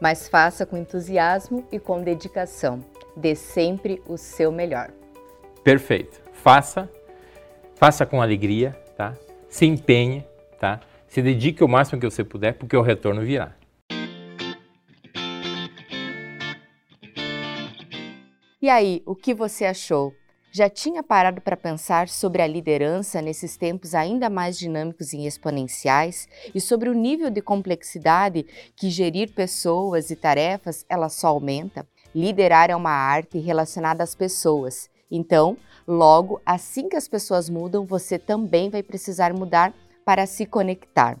Mas 0.00 0.28
faça 0.28 0.66
com 0.66 0.76
entusiasmo 0.76 1.64
e 1.70 1.78
com 1.78 2.02
dedicação. 2.02 2.84
Dê 3.16 3.36
sempre 3.36 4.02
o 4.08 4.16
seu 4.16 4.50
melhor. 4.50 4.90
Perfeito. 5.62 6.20
Faça, 6.32 6.90
faça 7.76 8.04
com 8.04 8.20
alegria, 8.20 8.76
tá? 8.96 9.14
Se 9.48 9.64
empenhe, 9.64 10.26
tá? 10.58 10.80
Se 11.06 11.22
dedique 11.22 11.62
o 11.62 11.68
máximo 11.68 12.00
que 12.00 12.10
você 12.10 12.24
puder, 12.24 12.54
porque 12.54 12.76
o 12.76 12.82
retorno 12.82 13.22
virá. 13.22 13.52
E 18.62 18.70
aí, 18.70 19.02
o 19.04 19.16
que 19.16 19.34
você 19.34 19.64
achou? 19.64 20.14
Já 20.52 20.70
tinha 20.70 21.02
parado 21.02 21.40
para 21.40 21.56
pensar 21.56 22.08
sobre 22.08 22.40
a 22.42 22.46
liderança 22.46 23.20
nesses 23.20 23.56
tempos 23.56 23.92
ainda 23.92 24.30
mais 24.30 24.56
dinâmicos 24.56 25.12
e 25.12 25.26
exponenciais 25.26 26.28
e 26.54 26.60
sobre 26.60 26.88
o 26.88 26.94
nível 26.94 27.28
de 27.28 27.42
complexidade 27.42 28.46
que 28.76 28.88
gerir 28.88 29.32
pessoas 29.34 30.12
e 30.12 30.14
tarefas 30.14 30.86
ela 30.88 31.08
só 31.08 31.26
aumenta? 31.26 31.84
Liderar 32.14 32.70
é 32.70 32.76
uma 32.76 32.92
arte 32.92 33.36
relacionada 33.40 34.04
às 34.04 34.14
pessoas. 34.14 34.88
Então, 35.10 35.56
logo, 35.84 36.40
assim 36.46 36.88
que 36.88 36.94
as 36.94 37.08
pessoas 37.08 37.50
mudam, 37.50 37.84
você 37.84 38.16
também 38.16 38.70
vai 38.70 38.84
precisar 38.84 39.34
mudar 39.34 39.74
para 40.04 40.24
se 40.24 40.46
conectar. 40.46 41.18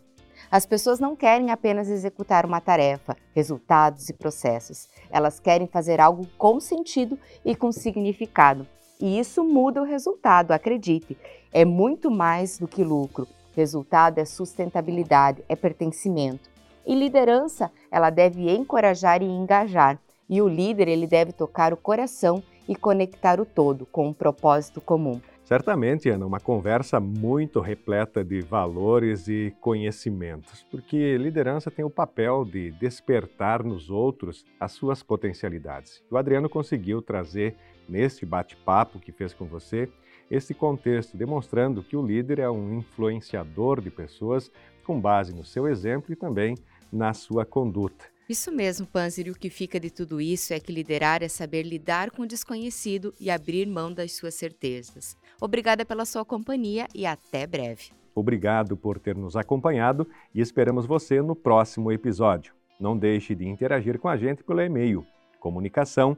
As 0.52 0.66
pessoas 0.66 1.00
não 1.00 1.16
querem 1.16 1.50
apenas 1.50 1.88
executar 1.88 2.44
uma 2.44 2.60
tarefa, 2.60 3.16
resultados 3.34 4.10
e 4.10 4.12
processos. 4.12 4.86
Elas 5.10 5.40
querem 5.40 5.66
fazer 5.66 5.98
algo 5.98 6.26
com 6.36 6.60
sentido 6.60 7.18
e 7.42 7.56
com 7.56 7.72
significado. 7.72 8.66
E 9.00 9.18
isso 9.18 9.42
muda 9.42 9.80
o 9.80 9.86
resultado, 9.86 10.52
acredite. 10.52 11.16
É 11.54 11.64
muito 11.64 12.10
mais 12.10 12.58
do 12.58 12.68
que 12.68 12.84
lucro. 12.84 13.26
Resultado 13.56 14.18
é 14.18 14.26
sustentabilidade, 14.26 15.42
é 15.48 15.56
pertencimento. 15.56 16.50
E 16.86 16.94
liderança, 16.94 17.72
ela 17.90 18.10
deve 18.10 18.54
encorajar 18.54 19.22
e 19.22 19.26
engajar. 19.26 19.98
E 20.28 20.42
o 20.42 20.48
líder, 20.48 20.86
ele 20.86 21.06
deve 21.06 21.32
tocar 21.32 21.72
o 21.72 21.78
coração 21.78 22.42
e 22.68 22.76
conectar 22.76 23.40
o 23.40 23.46
todo 23.46 23.86
com 23.86 24.08
um 24.08 24.12
propósito 24.12 24.82
comum. 24.82 25.18
Certamente, 25.52 26.08
Ana, 26.08 26.24
uma 26.24 26.40
conversa 26.40 26.98
muito 26.98 27.60
repleta 27.60 28.24
de 28.24 28.40
valores 28.40 29.28
e 29.28 29.54
conhecimentos, 29.60 30.66
porque 30.70 31.18
liderança 31.18 31.70
tem 31.70 31.84
o 31.84 31.90
papel 31.90 32.42
de 32.42 32.70
despertar 32.70 33.62
nos 33.62 33.90
outros 33.90 34.46
as 34.58 34.72
suas 34.72 35.02
potencialidades. 35.02 36.02
O 36.10 36.16
Adriano 36.16 36.48
conseguiu 36.48 37.02
trazer 37.02 37.54
neste 37.86 38.24
bate-papo 38.24 38.98
que 38.98 39.12
fez 39.12 39.34
com 39.34 39.44
você, 39.44 39.90
esse 40.30 40.54
contexto 40.54 41.18
demonstrando 41.18 41.82
que 41.82 41.98
o 41.98 42.06
líder 42.06 42.38
é 42.38 42.48
um 42.48 42.78
influenciador 42.78 43.82
de 43.82 43.90
pessoas 43.90 44.50
com 44.86 44.98
base 44.98 45.34
no 45.34 45.44
seu 45.44 45.68
exemplo 45.68 46.14
e 46.14 46.16
também 46.16 46.56
na 46.90 47.12
sua 47.12 47.44
conduta. 47.44 48.11
Isso 48.28 48.52
mesmo, 48.52 48.86
Panzer, 48.86 49.26
e 49.26 49.30
o 49.30 49.34
que 49.34 49.50
fica 49.50 49.78
de 49.80 49.90
tudo 49.90 50.20
isso 50.20 50.54
é 50.54 50.60
que 50.60 50.72
liderar 50.72 51.22
é 51.22 51.28
saber 51.28 51.64
lidar 51.64 52.10
com 52.10 52.22
o 52.22 52.26
desconhecido 52.26 53.12
e 53.20 53.30
abrir 53.30 53.66
mão 53.66 53.92
das 53.92 54.12
suas 54.12 54.34
certezas. 54.34 55.16
Obrigada 55.40 55.84
pela 55.84 56.04
sua 56.04 56.24
companhia 56.24 56.86
e 56.94 57.04
até 57.04 57.46
breve. 57.46 57.90
Obrigado 58.14 58.76
por 58.76 58.98
ter 58.98 59.16
nos 59.16 59.36
acompanhado 59.36 60.06
e 60.34 60.40
esperamos 60.40 60.86
você 60.86 61.20
no 61.20 61.34
próximo 61.34 61.90
episódio. 61.90 62.54
Não 62.78 62.96
deixe 62.96 63.34
de 63.34 63.48
interagir 63.48 63.98
com 63.98 64.08
a 64.08 64.16
gente 64.16 64.44
pelo 64.44 64.60
e-mail 64.60 65.04
comunicação 65.40 66.16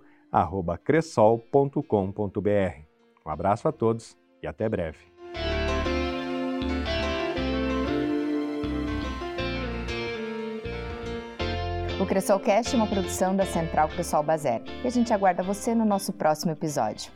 cressol.com.br. 0.85 1.83
Um 3.25 3.31
abraço 3.31 3.69
a 3.69 3.73
todos 3.73 4.17
e 4.43 4.47
até 4.47 4.69
breve. 4.69 5.14
O 12.05 12.07
Cressolcast 12.07 12.75
é 12.75 12.77
uma 12.77 12.87
produção 12.87 13.35
da 13.35 13.47
Central 13.47 13.89
Cressol 13.89 14.23
Bazer 14.23 14.61
e 14.85 14.87
a 14.87 14.91
gente 14.91 15.11
aguarda 15.11 15.43
você 15.43 15.75
no 15.75 15.87
nosso 15.87 16.13
próximo 16.13 16.53
episódio. 16.53 17.11